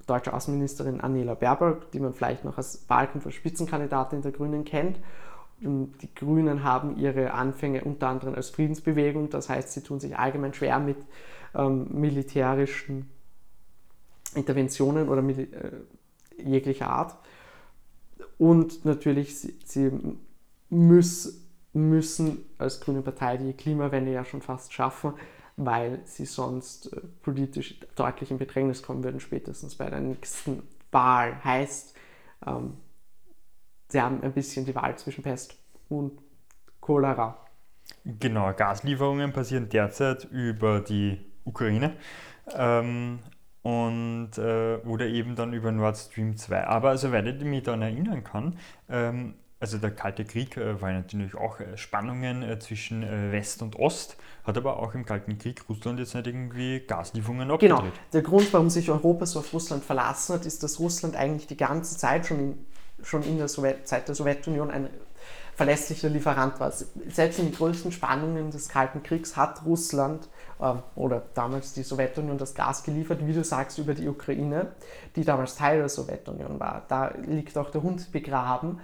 deutsche 0.09 0.33
Außenministerin 0.33 1.01
Annela 1.01 1.35
Baerbock, 1.35 1.90
die 1.92 2.01
man 2.01 2.14
vielleicht 2.14 2.44
noch 2.44 2.57
als 2.57 2.88
Wahlkampf- 2.88 3.27
als 3.27 3.35
Spitzenkandidatin 3.35 4.23
der 4.23 4.33
Grünen 4.33 4.64
kennt. 4.64 4.99
Die 5.61 6.14
Grünen 6.14 6.62
haben 6.62 6.97
ihre 6.97 7.33
Anfänge 7.33 7.85
unter 7.85 8.09
anderem 8.09 8.35
als 8.35 8.51
Friedensbewegung, 8.51 9.29
das 9.31 9.49
heißt, 9.49 9.73
sie 9.73 9.83
tun 9.83 9.99
sich 9.99 10.16
allgemein 10.16 10.55
schwer 10.55 10.79
mit 10.79 10.99
ähm, 11.55 11.88
militärischen 11.90 13.11
Interventionen 14.35 15.09
oder 15.09 15.23
äh, 15.23 15.47
jeglicher 16.37 16.90
Art. 16.90 17.16
Und 18.38 18.85
natürlich, 18.85 19.38
sie, 19.38 19.59
sie 19.64 19.90
müß, 20.71 21.44
müssen 21.73 22.44
als 22.59 22.81
Grüne 22.81 23.03
Partei 23.03 23.37
die 23.37 23.53
Klimawende 23.53 24.12
ja 24.12 24.25
schon 24.25 24.42
fast 24.42 24.73
schaffen 24.73 25.14
weil 25.59 26.01
sie 26.05 26.25
sonst 26.25 26.92
äh, 26.92 27.01
politisch 27.23 27.81
deutlich 27.97 28.31
in 28.31 28.38
Bedrängnis 28.38 28.83
kommen 28.83 29.03
würden, 29.03 29.21
spätestens 29.21 29.75
bei 29.75 29.90
der 29.90 30.01
nächsten 30.01 30.62
Wahl. 30.92 31.42
Heißt, 31.42 31.97
ähm, 32.47 32.79
sie 33.88 34.01
haben 34.01 34.23
ein 34.23 34.33
bisschen 34.33 34.64
die 34.64 34.75
Wahl 34.75 34.97
zwischen 34.97 35.25
Pest 35.25 35.57
und 35.88 36.12
Cholera. 36.81 37.44
Genau, 38.05 38.53
Gaslieferungen 38.55 39.33
passieren 39.33 39.68
derzeit 39.68 40.25
über 40.31 40.81
die 40.81 41.18
Ukraine 41.44 41.97
ähm, 42.55 43.18
und 43.62 44.38
äh, 44.38 44.77
oder 44.85 45.07
eben 45.07 45.35
dann 45.35 45.53
über 45.53 45.73
Nord 45.73 45.97
Stream 45.97 46.37
2. 46.37 46.66
Aber 46.68 46.97
soweit 46.97 47.27
ich 47.27 47.42
mich 47.42 47.64
daran 47.64 47.83
erinnern 47.83 48.23
kann, 48.23 48.59
ähm, 48.88 49.35
also 49.61 49.79
der 49.79 49.90
Kalte 49.90 50.25
Krieg 50.25 50.57
äh, 50.57 50.81
war 50.81 50.92
natürlich 50.92 51.35
auch 51.35 51.61
äh, 51.61 51.77
Spannungen 51.77 52.42
äh, 52.42 52.59
zwischen 52.59 53.03
äh, 53.03 53.33
West 53.33 53.62
und 53.62 53.77
Ost, 53.77 54.16
hat 54.44 54.57
aber 54.57 54.79
auch 54.79 54.94
im 54.94 55.05
Kalten 55.05 55.38
Krieg 55.38 55.62
Russland 55.68 55.99
jetzt 55.99 56.14
nicht 56.14 56.27
irgendwie 56.27 56.81
Gaslieferungen 56.81 57.51
abgedreht. 57.51 57.79
Genau, 57.79 57.92
der 58.12 58.23
Grund, 58.23 58.53
warum 58.53 58.71
sich 58.71 58.90
Europa 58.90 59.27
so 59.27 59.40
auf 59.40 59.53
Russland 59.53 59.85
verlassen 59.85 60.35
hat, 60.35 60.47
ist, 60.47 60.62
dass 60.62 60.79
Russland 60.79 61.16
eigentlich 61.16 61.47
die 61.47 61.57
ganze 61.57 61.97
Zeit 61.97 62.27
schon 62.27 62.38
in, 62.38 62.66
schon 63.03 63.23
in 63.25 63.38
der 63.38 63.49
Sowjet 63.49 63.88
Zeit 63.88 64.07
der 64.09 64.14
Sowjetunion 64.14 64.71
ein 64.71 64.88
verlässlicher 65.57 66.09
Lieferant 66.09 66.61
war. 66.61 66.71
Selbst 66.71 67.40
in 67.40 67.47
den 67.47 67.55
größten 67.55 67.90
Spannungen 67.90 68.53
des 68.53 68.68
Kalten 68.68 69.03
Kriegs 69.03 69.37
hat 69.37 69.64
Russland 69.66 70.29
äh, 70.61 70.75
oder 70.94 71.25
damals 71.35 71.73
die 71.73 71.83
Sowjetunion 71.83 72.38
das 72.38 72.55
Gas 72.55 72.85
geliefert, 72.85 73.27
wie 73.27 73.33
du 73.33 73.42
sagst, 73.42 73.77
über 73.79 73.94
die 73.94 74.07
Ukraine, 74.07 74.68
die 75.16 75.25
damals 75.25 75.57
Teil 75.57 75.79
der 75.79 75.88
Sowjetunion 75.88 76.61
war. 76.61 76.85
Da 76.87 77.12
liegt 77.27 77.59
auch 77.59 77.71
der 77.71 77.83
Hund 77.83 78.12
begraben. 78.12 78.79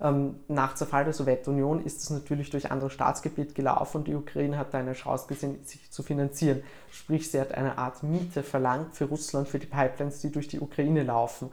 Ähm, 0.00 0.36
nach 0.46 0.76
Zerfall 0.76 1.04
der 1.04 1.12
Sowjetunion 1.12 1.84
ist 1.84 2.02
es 2.02 2.10
natürlich 2.10 2.50
durch 2.50 2.70
andere 2.70 2.88
Staatsgebiet 2.88 3.54
gelaufen 3.54 3.98
und 3.98 4.08
die 4.08 4.14
Ukraine 4.14 4.56
hat 4.56 4.72
da 4.72 4.78
eine 4.78 4.92
Chance 4.92 5.26
gesehen, 5.26 5.64
sich 5.64 5.90
zu 5.90 6.04
finanzieren. 6.04 6.62
Sprich, 6.90 7.30
sie 7.30 7.40
hat 7.40 7.52
eine 7.52 7.78
Art 7.78 8.04
Miete 8.04 8.44
verlangt 8.44 8.94
für 8.94 9.06
Russland, 9.06 9.48
für 9.48 9.58
die 9.58 9.66
Pipelines, 9.66 10.20
die 10.20 10.30
durch 10.30 10.46
die 10.46 10.60
Ukraine 10.60 11.02
laufen. 11.02 11.50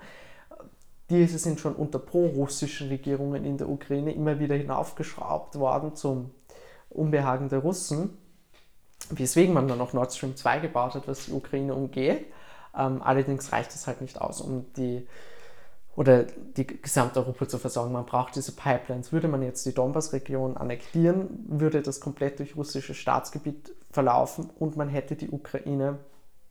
Diese 1.10 1.40
sind 1.40 1.60
schon 1.60 1.76
unter 1.76 2.00
pro-russischen 2.00 2.90
Regierungen 2.90 3.46
in 3.46 3.58
der 3.58 3.70
Ukraine 3.70 4.14
immer 4.14 4.40
wieder 4.40 4.56
hinaufgeschraubt 4.56 5.56
worden 5.56 5.96
zum 5.96 6.32
Unbehagen 6.90 7.50
der 7.50 7.60
Russen, 7.60 8.18
weswegen 9.10 9.54
man 9.54 9.68
dann 9.68 9.78
noch 9.78 9.94
Nord 9.94 10.14
Stream 10.14 10.36
2 10.36 10.60
gebaut 10.60 10.94
hat, 10.94 11.08
was 11.08 11.26
die 11.26 11.32
Ukraine 11.32 11.74
umgeht. 11.74 12.26
Ähm, 12.78 13.02
allerdings 13.02 13.52
reicht 13.52 13.74
es 13.74 13.88
halt 13.88 14.02
nicht 14.02 14.20
aus, 14.22 14.42
um 14.42 14.66
die 14.74 15.08
oder 15.96 16.24
die 16.24 16.68
gesamte 16.68 17.20
Europa 17.20 17.48
zu 17.48 17.58
versorgen. 17.58 17.94
Man 17.94 18.06
braucht 18.06 18.36
diese 18.36 18.52
Pipelines. 18.52 19.12
Würde 19.12 19.28
man 19.28 19.42
jetzt 19.42 19.66
die 19.66 19.74
Donbass-Region 19.74 20.58
annektieren, 20.58 21.46
würde 21.48 21.82
das 21.82 22.00
komplett 22.00 22.40
durch 22.40 22.56
russisches 22.56 22.98
Staatsgebiet 22.98 23.74
verlaufen 23.92 24.50
und 24.60 24.76
man 24.76 24.90
hätte 24.90 25.16
die 25.16 25.30
Ukraine 25.30 26.00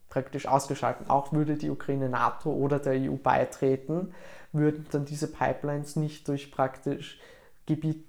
praktisch 0.09 0.47
ausgeschaltet. 0.47 1.09
Auch 1.09 1.31
würde 1.31 1.57
die 1.57 1.69
Ukraine 1.69 2.09
NATO 2.09 2.51
oder 2.51 2.79
der 2.79 2.93
EU 2.93 3.15
beitreten, 3.15 4.13
würden 4.51 4.87
dann 4.91 5.05
diese 5.05 5.27
Pipelines 5.27 5.95
nicht 5.95 6.27
durch 6.27 6.51
praktisch 6.51 7.19
Gebiet, 7.65 8.03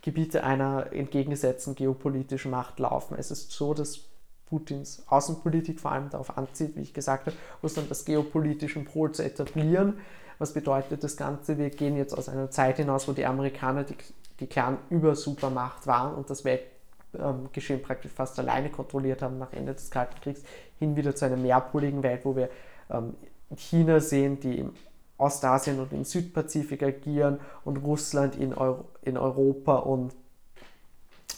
Gebiete 0.00 0.42
einer 0.42 0.92
entgegengesetzten 0.92 1.76
geopolitischen 1.76 2.50
Macht 2.50 2.80
laufen. 2.80 3.14
Es 3.16 3.30
ist 3.30 3.52
so, 3.52 3.72
dass 3.72 4.00
Putins 4.46 5.04
Außenpolitik 5.06 5.78
vor 5.78 5.92
allem 5.92 6.10
darauf 6.10 6.36
anzieht, 6.36 6.74
wie 6.74 6.80
ich 6.80 6.92
gesagt 6.92 7.26
habe, 7.26 7.36
Russland 7.62 7.88
als 7.88 8.04
geopolitischen 8.04 8.84
Pol 8.84 9.12
zu 9.12 9.22
etablieren 9.22 9.94
was 10.42 10.52
bedeutet 10.52 11.04
das 11.04 11.16
Ganze? 11.16 11.56
Wir 11.56 11.70
gehen 11.70 11.96
jetzt 11.96 12.18
aus 12.18 12.28
einer 12.28 12.50
Zeit 12.50 12.76
hinaus, 12.76 13.06
wo 13.06 13.12
die 13.12 13.24
Amerikaner 13.24 13.84
die, 13.84 13.94
die 14.40 14.48
klaren 14.48 14.76
Übersupermacht 14.90 15.86
waren 15.86 16.14
und 16.14 16.28
das 16.28 16.44
Weltgeschehen 16.44 17.78
ähm, 17.78 17.86
praktisch 17.86 18.10
fast 18.10 18.38
alleine 18.40 18.68
kontrolliert 18.68 19.22
haben 19.22 19.38
nach 19.38 19.52
Ende 19.52 19.72
des 19.72 19.90
Kalten 19.90 20.20
Kriegs, 20.20 20.42
hin 20.80 20.96
wieder 20.96 21.14
zu 21.14 21.26
einer 21.26 21.36
mehrpoligen 21.36 22.02
Welt, 22.02 22.24
wo 22.24 22.34
wir 22.34 22.50
ähm, 22.90 23.14
China 23.56 24.00
sehen, 24.00 24.40
die 24.40 24.58
im 24.58 24.74
Ostasien 25.16 25.78
und 25.78 25.92
im 25.92 26.04
Südpazifik 26.04 26.82
agieren 26.82 27.38
und 27.64 27.76
Russland 27.76 28.34
in, 28.34 28.52
Euro, 28.52 28.88
in 29.02 29.16
Europa 29.16 29.76
und, 29.76 30.12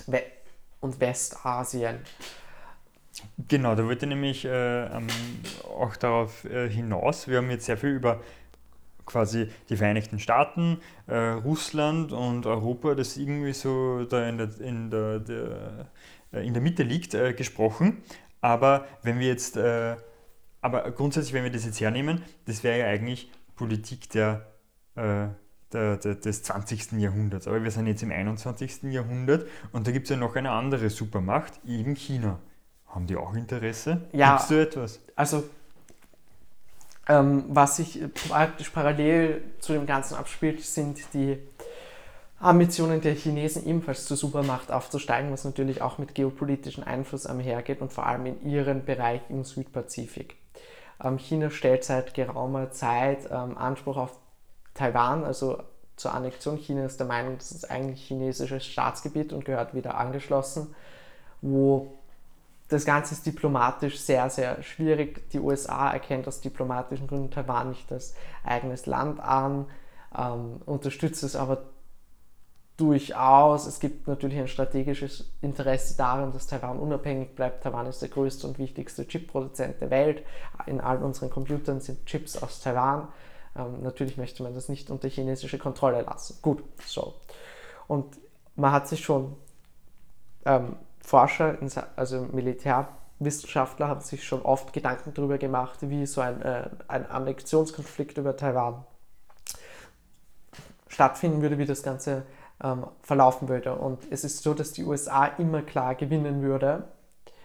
We 0.07 0.23
und 0.81 0.99
Westasien. 0.99 1.99
Genau, 3.49 3.75
da 3.75 3.85
wollte 3.85 4.07
ich 4.07 4.09
nämlich 4.09 4.45
äh, 4.47 4.87
ähm, 4.87 5.07
auch 5.79 5.95
darauf 5.97 6.47
äh, 6.47 6.71
hinaus. 6.71 7.29
Wir 7.29 7.39
haben 7.39 7.51
jetzt 7.51 7.67
sehr 7.67 7.77
viel 7.77 7.91
über 7.91 8.21
quasi 9.07 9.49
die 9.69 9.77
Vereinigten 9.77 10.19
Staaten, 10.19 10.79
äh, 11.07 11.17
Russland 11.17 12.13
und 12.13 12.47
Europa, 12.47 12.95
das 12.95 13.17
irgendwie 13.17 13.53
so 13.53 14.05
da 14.05 14.29
in 14.29 14.39
der, 14.39 14.61
in 14.61 14.91
der, 14.91 15.21
der 15.21 15.89
äh, 16.35 16.47
in 16.47 16.53
der 16.53 16.63
Mitte 16.63 16.83
liegt, 16.83 17.15
äh, 17.15 17.33
gesprochen. 17.33 18.03
Aber 18.41 18.87
wenn 19.03 19.19
wir 19.19 19.29
jetzt, 19.29 19.57
äh, 19.57 19.97
aber 20.61 20.91
grundsätzlich, 20.91 21.33
wenn 21.33 21.45
wir 21.45 21.51
das 21.51 21.65
jetzt 21.65 21.81
hernehmen, 21.81 22.23
das 22.47 22.63
wäre 22.63 22.79
ja 22.79 22.87
eigentlich 22.87 23.31
Politik 23.57 24.11
der, 24.11 24.47
äh, 24.97 25.29
der, 25.73 25.97
der, 25.97 26.15
des 26.17 26.43
20. 26.43 26.93
Jahrhunderts. 26.93 27.49
Aber 27.49 27.63
wir 27.63 27.71
sind 27.71 27.87
jetzt 27.87 28.03
im 28.03 28.11
21. 28.11 28.85
Jahrhundert 28.85 29.47
und 29.73 29.87
da 29.87 29.93
gibt 29.93 30.05
es 30.05 30.11
ja 30.11 30.17
noch 30.17 30.37
eine 30.37 30.51
andere 30.51 30.91
Supermacht, 30.91 31.53
eben 31.67 31.95
China. 31.95 32.39
Haben 32.87 33.07
die 33.07 33.17
auch 33.17 33.35
Interesse? 33.35 34.03
Ja. 34.13 34.33
Gibt's 34.37 34.49
so 34.49 34.55
etwas? 34.55 35.01
Also 35.17 35.45
ähm, 37.09 37.45
was 37.49 37.77
sich 37.77 38.01
praktisch 38.29 38.71
parallel 38.71 39.43
zu 39.59 39.73
dem 39.73 39.87
Ganzen 39.87 40.15
abspielt, 40.15 40.63
sind 40.63 41.01
die 41.13 41.39
Ambitionen 42.41 43.01
der 43.01 43.15
Chinesen 43.15 43.67
ebenfalls 43.67 44.07
zur 44.07 44.17
Supermacht 44.17 44.71
aufzusteigen, 44.71 45.33
was 45.33 45.45
natürlich 45.45 45.83
auch 45.83 45.99
mit 45.99 46.15
geopolitischen 46.15 46.85
Einfluss 46.85 47.27
einhergeht 47.27 47.81
und 47.81 47.93
vor 47.93 48.07
allem 48.07 48.27
in 48.27 48.43
ihren 48.43 48.85
Bereich 48.85 49.23
im 49.29 49.45
Südpazifik. 49.45 50.37
Ähm, 51.03 51.19
China 51.19 51.51
stellt 51.51 51.85
seit 51.85 52.15
geraumer 52.15 52.71
Zeit 52.71 53.29
ähm, 53.31 53.57
Anspruch 53.57 53.97
auf 53.97 54.19
Taiwan, 54.75 55.25
also 55.25 55.63
zur 55.97 56.13
Annexion. 56.13 56.57
China 56.57 56.85
ist 56.85 56.99
der 56.99 57.07
Meinung, 57.07 57.37
das 57.39 57.53
ist 57.53 57.71
eigentlich 57.71 58.03
chinesisches 58.03 58.67
Staatsgebiet 58.67 59.33
und 59.33 59.45
gehört 59.45 59.75
wieder 59.75 59.97
angeschlossen, 59.97 60.75
wo 61.41 61.99
das 62.69 62.85
Ganze 62.85 63.15
ist 63.15 63.27
diplomatisch 63.27 63.99
sehr, 64.01 64.31
sehr 64.31 64.63
schwierig. 64.63 65.31
Die 65.31 65.39
USA 65.39 65.93
erkennt 65.93 66.27
aus 66.27 66.41
diplomatischen 66.41 67.07
Gründen 67.07 67.31
Taiwan 67.31 67.71
nicht 67.71 67.91
als 67.93 68.15
eigenes 68.43 68.87
Land 68.87 69.21
an, 69.21 69.67
ähm, 70.17 70.61
unterstützt 70.65 71.23
es 71.23 71.37
aber 71.37 71.65
durchaus. 72.77 73.67
Es 73.67 73.81
gibt 73.81 74.09
natürlich 74.09 74.39
ein 74.39 74.49
strategisches 74.49 75.31
Interesse 75.43 75.97
daran, 75.97 76.33
dass 76.33 76.47
Taiwan 76.47 76.79
unabhängig 76.79 77.35
bleibt. 77.35 77.63
Taiwan 77.63 77.87
ist 77.87 78.03
der 78.03 78.09
größte 78.09 78.47
und 78.47 78.59
wichtigste 78.59 79.07
Chip-Produzent 79.07 79.81
der 79.81 79.91
Welt. 79.91 80.23
In 80.67 80.81
all 80.81 81.03
unseren 81.03 81.31
Computern 81.31 81.81
sind 81.81 82.07
Chips 82.07 82.43
aus 82.43 82.61
Taiwan. 82.61 83.09
Ähm, 83.57 83.83
natürlich 83.83 84.17
möchte 84.17 84.43
man 84.43 84.55
das 84.55 84.69
nicht 84.69 84.91
unter 84.91 85.09
chinesische 85.09 85.59
Kontrolle 85.59 86.03
lassen. 86.03 86.39
Gut, 86.43 86.65
so. 86.85 87.15
Und 87.87 88.19
man 88.57 88.73
hat 88.73 88.89
sich 88.89 89.05
schon 89.05 89.37
ähm, 90.47 90.77
Forscher, 91.05 91.59
also 91.97 92.27
Militärwissenschaftler, 92.33 93.89
haben 93.89 94.01
sich 94.01 94.25
schon 94.25 94.43
oft 94.43 94.73
Gedanken 94.73 95.13
darüber 95.15 95.39
gemacht, 95.39 95.79
wie 95.83 96.07
so 96.07 96.21
ein, 96.21 96.41
äh, 96.43 96.71
ein 96.89 97.07
Annexionskonflikt 97.11 98.19
über 98.19 98.37
Taiwan 98.37 98.85
stattfinden 100.89 101.43
würde, 101.43 101.59
wie 101.59 101.67
das 101.67 101.83
Ganze 101.83 102.25
ähm, 102.63 102.87
verlaufen 103.03 103.49
würde. 103.49 103.75
Und 103.75 104.01
es 104.11 104.25
ist 104.25 104.43
so, 104.43 104.55
dass 104.55 104.73
die 104.73 104.85
USA 104.85 105.27
immer 105.27 105.63
klar 105.63 105.95
gewinnen 105.95 106.43
würde, 106.43 106.85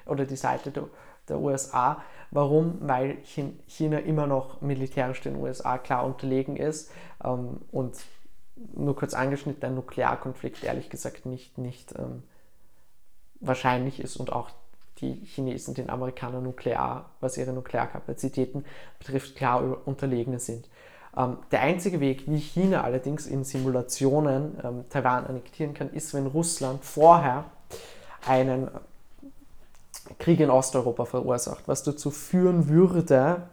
oder 0.10 0.26
die 0.26 0.36
Seite 0.36 0.72
der, 0.72 0.86
der 1.28 1.39
USA. 1.39 2.02
Warum? 2.32 2.78
Weil 2.82 3.17
China 3.67 4.00
immer 4.00 4.28
noch 4.28 4.62
militärisch 4.62 5.22
den 5.22 5.36
USA 5.36 5.78
klar 5.78 6.06
unterlegen 6.06 6.58
ist 6.58 6.91
ähm, 7.24 7.62
und 7.72 7.98
nur 8.76 8.95
kurz 8.95 9.13
angeschnitten, 9.13 9.63
ein 9.63 9.76
Nuklearkonflikt 9.76 10.63
ehrlich 10.63 10.89
gesagt 10.89 11.26
nicht, 11.26 11.58
nicht 11.58 11.98
ähm, 11.98 12.24
wahrscheinlich 13.39 13.99
ist 13.99 14.17
und 14.17 14.32
auch 14.32 14.49
die 15.02 15.13
Chinesen 15.13 15.73
den 15.73 15.89
Amerikanern 15.89 16.43
nuklear, 16.43 17.10
was 17.21 17.38
ihre 17.38 17.54
Nuklearkapazitäten 17.54 18.65
betrifft, 18.99 19.36
klar 19.36 19.78
unterlegene 19.86 20.39
sind. 20.39 20.69
Ähm, 21.15 21.38
der 21.52 21.62
einzige 21.62 21.99
Weg, 21.99 22.23
wie 22.28 22.38
China 22.38 22.84
allerdings 22.84 23.25
in 23.25 23.43
Simulationen 23.43 24.58
ähm, 24.63 24.86
Taiwan 24.89 25.25
annektieren 25.25 25.73
kann, 25.73 25.89
ist, 25.91 26.13
wenn 26.13 26.28
Russland 26.28 26.84
vorher 26.84 27.45
einen 28.28 28.69
Krieg 30.17 30.39
in 30.39 30.49
Osteuropa 30.49 31.06
verursacht, 31.06 31.67
was 31.67 31.84
dazu 31.84 32.12
führen 32.12 32.67
würde, 32.67 33.43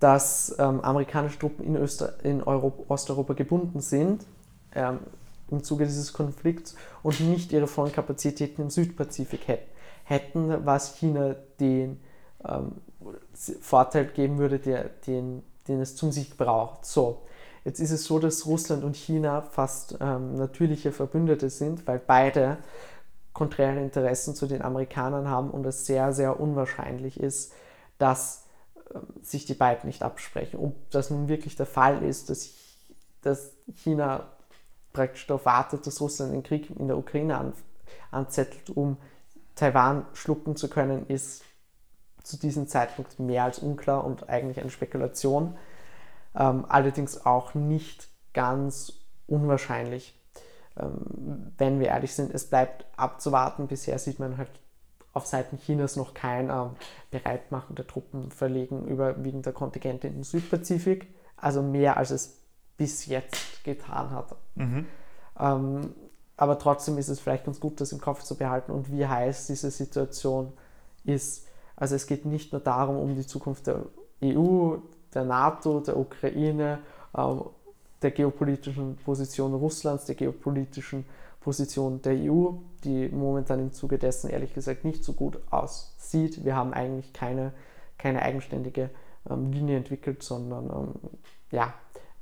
dass 0.00 0.54
ähm, 0.58 0.80
amerikanische 0.80 1.38
Truppen 1.38 1.64
in, 1.64 1.76
Öster 1.76 2.24
in 2.24 2.42
Europa, 2.42 2.84
Osteuropa 2.88 3.34
gebunden 3.34 3.80
sind, 3.80 4.24
ähm, 4.74 5.00
im 5.50 5.64
Zuge 5.64 5.84
dieses 5.84 6.12
Konflikts 6.12 6.74
und 7.02 7.20
nicht 7.20 7.52
ihre 7.52 7.66
vollen 7.66 7.92
Kapazitäten 7.92 8.62
im 8.62 8.70
Südpazifik 8.70 9.46
hätten, 10.04 10.66
was 10.66 10.96
China 10.96 11.36
den 11.60 12.00
ähm, 12.46 12.72
Vorteil 13.60 14.06
geben 14.06 14.38
würde, 14.38 14.58
der, 14.58 14.84
den, 15.06 15.42
den 15.66 15.80
es 15.80 15.96
zum 15.96 16.12
Sieg 16.12 16.36
braucht. 16.36 16.84
So, 16.84 17.22
jetzt 17.64 17.80
ist 17.80 17.90
es 17.90 18.04
so, 18.04 18.18
dass 18.18 18.46
Russland 18.46 18.84
und 18.84 18.96
China 18.96 19.42
fast 19.42 19.96
ähm, 20.00 20.34
natürliche 20.34 20.92
Verbündete 20.92 21.50
sind, 21.50 21.86
weil 21.86 22.00
beide 22.04 22.58
konträre 23.32 23.80
Interessen 23.80 24.34
zu 24.34 24.46
den 24.46 24.62
Amerikanern 24.62 25.28
haben 25.28 25.50
und 25.50 25.64
es 25.64 25.86
sehr, 25.86 26.12
sehr 26.12 26.40
unwahrscheinlich 26.40 27.20
ist, 27.20 27.52
dass 27.98 28.44
ähm, 28.94 29.02
sich 29.22 29.46
die 29.46 29.54
beiden 29.54 29.86
nicht 29.86 30.02
absprechen. 30.02 30.58
Ob 30.58 30.90
das 30.90 31.10
nun 31.10 31.28
wirklich 31.28 31.54
der 31.54 31.66
Fall 31.66 32.02
ist, 32.02 32.30
dass, 32.30 32.50
dass 33.22 33.52
China 33.76 34.26
praktisch 34.92 35.26
darauf 35.26 35.44
wartet, 35.44 35.86
dass 35.86 36.00
Russland 36.00 36.32
den 36.32 36.42
Krieg 36.42 36.70
in 36.70 36.88
der 36.88 36.98
Ukraine 36.98 37.52
anzettelt, 38.10 38.70
um 38.70 38.96
Taiwan 39.54 40.06
schlucken 40.12 40.56
zu 40.56 40.68
können, 40.68 41.06
ist 41.08 41.42
zu 42.22 42.36
diesem 42.36 42.68
Zeitpunkt 42.68 43.18
mehr 43.18 43.44
als 43.44 43.58
unklar 43.58 44.04
und 44.04 44.28
eigentlich 44.28 44.60
eine 44.60 44.70
Spekulation. 44.70 45.56
Ähm, 46.34 46.66
allerdings 46.68 47.24
auch 47.24 47.54
nicht 47.54 48.08
ganz 48.34 48.92
unwahrscheinlich. 49.26 50.14
Ähm, 50.78 51.52
wenn 51.56 51.80
wir 51.80 51.88
ehrlich 51.88 52.14
sind, 52.14 52.32
es 52.34 52.48
bleibt 52.48 52.86
abzuwarten. 52.96 53.66
Bisher 53.66 53.98
sieht 53.98 54.18
man 54.18 54.36
halt 54.36 54.50
auf 55.12 55.26
Seiten 55.26 55.58
Chinas 55.58 55.96
noch 55.96 56.14
kein 56.14 56.50
ähm, 56.50 56.70
Bereitmachen 57.10 57.74
der 57.74 57.86
Truppen 57.86 58.30
verlegen, 58.30 58.86
überwiegend 58.86 59.46
der 59.46 59.52
Kontingente 59.52 60.06
in 60.06 60.14
den 60.14 60.22
Südpazifik. 60.22 61.08
Also 61.36 61.62
mehr 61.62 61.96
als 61.96 62.10
es 62.10 62.37
bis 62.78 63.04
jetzt 63.06 63.62
getan 63.64 64.10
hat. 64.10 64.34
Mhm. 64.54 64.86
Ähm, 65.38 65.94
aber 66.38 66.58
trotzdem 66.58 66.96
ist 66.96 67.08
es 67.08 67.20
vielleicht 67.20 67.44
ganz 67.44 67.60
gut, 67.60 67.80
das 67.80 67.92
im 67.92 68.00
Kopf 68.00 68.22
zu 68.22 68.36
behalten 68.36 68.72
und 68.72 68.90
wie 68.90 69.06
heiß 69.06 69.48
diese 69.48 69.70
Situation 69.70 70.52
ist. 71.04 71.46
Also 71.76 71.96
es 71.96 72.06
geht 72.06 72.24
nicht 72.24 72.52
nur 72.52 72.60
darum, 72.60 72.96
um 72.96 73.14
die 73.14 73.26
Zukunft 73.26 73.66
der 73.66 73.84
EU, 74.22 74.76
der 75.12 75.24
NATO, 75.24 75.80
der 75.80 75.96
Ukraine, 75.98 76.78
ähm, 77.16 77.42
der 78.00 78.12
geopolitischen 78.12 78.96
Position 78.96 79.54
Russlands, 79.54 80.04
der 80.04 80.14
geopolitischen 80.14 81.04
Position 81.40 82.00
der 82.02 82.12
EU, 82.12 82.52
die 82.84 83.08
momentan 83.08 83.58
im 83.58 83.72
Zuge 83.72 83.98
dessen 83.98 84.30
ehrlich 84.30 84.54
gesagt 84.54 84.84
nicht 84.84 85.02
so 85.02 85.14
gut 85.14 85.40
aussieht. 85.50 86.44
Wir 86.44 86.54
haben 86.54 86.72
eigentlich 86.72 87.12
keine, 87.12 87.52
keine 87.96 88.22
eigenständige 88.22 88.90
ähm, 89.28 89.50
Linie 89.50 89.78
entwickelt, 89.78 90.22
sondern 90.22 90.70
ähm, 90.70 91.10
ja, 91.50 91.74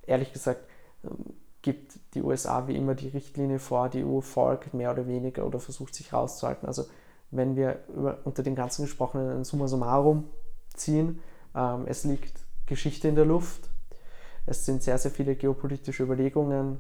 ehrlich 0.07 0.33
gesagt 0.33 0.61
ähm, 1.05 1.35
gibt 1.63 1.99
die 2.15 2.23
USA 2.23 2.69
wie 2.69 2.77
immer 2.77 2.95
die 2.95 3.09
Richtlinie 3.09 3.59
vor, 3.59 3.89
die 3.89 4.05
EU 4.05 4.21
folgt 4.21 4.73
mehr 4.73 4.93
oder 4.93 5.07
weniger 5.09 5.45
oder 5.45 5.59
versucht 5.59 5.95
sich 5.95 6.13
rauszuhalten. 6.13 6.69
Also 6.69 6.85
wenn 7.31 7.57
wir 7.57 7.81
über, 7.95 8.19
unter 8.25 8.43
dem 8.43 8.55
Ganzen 8.55 8.85
gesprochenen 8.85 9.45
Summa 9.45 9.67
summarum 9.67 10.31
ziehen, 10.75 11.21
ähm, 11.55 11.85
es 11.87 12.05
liegt 12.05 12.39
Geschichte 12.67 13.09
in 13.09 13.17
der 13.17 13.25
Luft, 13.25 13.69
es 14.47 14.65
sind 14.65 14.83
sehr, 14.83 14.99
sehr 14.99 15.11
viele 15.11 15.35
geopolitische 15.35 16.05
Überlegungen 16.05 16.79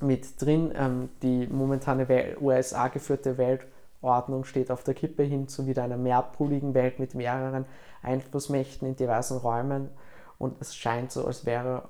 mit 0.00 0.40
drin. 0.42 0.72
Ähm, 0.74 1.08
die 1.22 1.46
momentane 1.46 2.36
USA 2.40 2.88
geführte 2.88 3.38
Weltordnung 3.38 4.44
steht 4.44 4.70
auf 4.70 4.82
der 4.82 4.94
Kippe 4.94 5.22
hin 5.22 5.46
zu 5.46 5.66
wieder 5.66 5.84
einer 5.84 5.96
mehrpoligen 5.96 6.74
Welt 6.74 6.98
mit 6.98 7.14
mehreren 7.14 7.64
Einflussmächten 8.02 8.88
in 8.88 8.96
diversen 8.96 9.38
Räumen. 9.38 9.88
Und 10.40 10.60
es 10.60 10.74
scheint 10.74 11.12
so, 11.12 11.24
als 11.24 11.46
wäre 11.46 11.88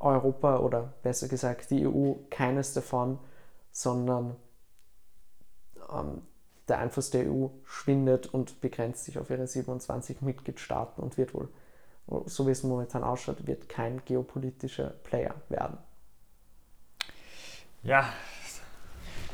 Europa 0.00 0.58
oder 0.58 0.94
besser 1.02 1.28
gesagt 1.28 1.70
die 1.70 1.86
EU 1.86 2.14
keines 2.30 2.72
davon, 2.72 3.20
sondern 3.70 4.34
ähm, 5.92 6.22
der 6.66 6.78
Einfluss 6.78 7.10
der 7.10 7.30
EU 7.30 7.48
schwindet 7.64 8.26
und 8.26 8.60
begrenzt 8.60 9.04
sich 9.04 9.18
auf 9.18 9.30
ihre 9.30 9.46
27 9.46 10.22
Mitgliedstaaten 10.22 11.00
und 11.00 11.16
wird 11.16 11.34
wohl 11.34 11.48
so 12.26 12.46
wie 12.46 12.50
es 12.50 12.62
momentan 12.62 13.04
ausschaut, 13.04 13.46
wird 13.46 13.68
kein 13.68 14.02
geopolitischer 14.04 14.90
Player 15.04 15.34
werden. 15.48 15.78
Ja, 17.82 18.12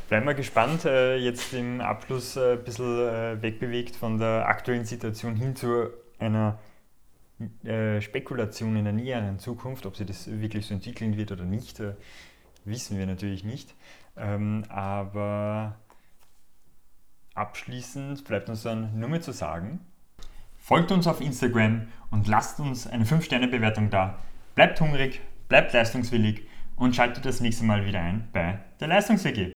bleiben 0.08 0.26
wir 0.26 0.34
gespannt. 0.34 0.84
Äh, 0.84 1.16
jetzt 1.16 1.52
im 1.52 1.80
Abschluss 1.80 2.36
äh, 2.36 2.52
ein 2.52 2.64
bisschen 2.64 3.08
äh, 3.08 3.42
wegbewegt 3.42 3.96
von 3.96 4.18
der 4.18 4.46
aktuellen 4.46 4.84
Situation 4.84 5.34
hin 5.34 5.56
zu 5.56 5.88
einer 6.18 6.58
Spekulation 8.00 8.76
in 8.76 8.84
der 8.84 8.92
näheren 8.92 9.38
Zukunft. 9.38 9.86
Ob 9.86 9.96
sich 9.96 10.06
das 10.06 10.26
wirklich 10.40 10.66
so 10.66 10.74
entwickeln 10.74 11.16
wird 11.16 11.32
oder 11.32 11.44
nicht, 11.44 11.82
wissen 12.64 12.98
wir 12.98 13.06
natürlich 13.06 13.44
nicht. 13.44 13.74
Ähm, 14.16 14.64
aber 14.68 15.76
abschließend 17.34 18.24
bleibt 18.24 18.48
uns 18.48 18.62
dann 18.62 18.98
nur 18.98 19.08
mehr 19.08 19.20
zu 19.20 19.32
sagen, 19.32 19.80
Folgt 20.66 20.90
uns 20.90 21.06
auf 21.06 21.20
Instagram 21.20 21.86
und 22.10 22.26
lasst 22.26 22.58
uns 22.58 22.88
eine 22.88 23.04
5-Sterne-Bewertung 23.04 23.88
da. 23.88 24.18
Bleibt 24.56 24.80
hungrig, 24.80 25.20
bleibt 25.48 25.72
leistungswillig 25.72 26.42
und 26.74 26.96
schaltet 26.96 27.24
das 27.24 27.40
nächste 27.40 27.64
Mal 27.64 27.86
wieder 27.86 28.00
ein 28.00 28.26
bei 28.32 28.58
der 28.80 28.88
Leistungs-WG. 28.88 29.55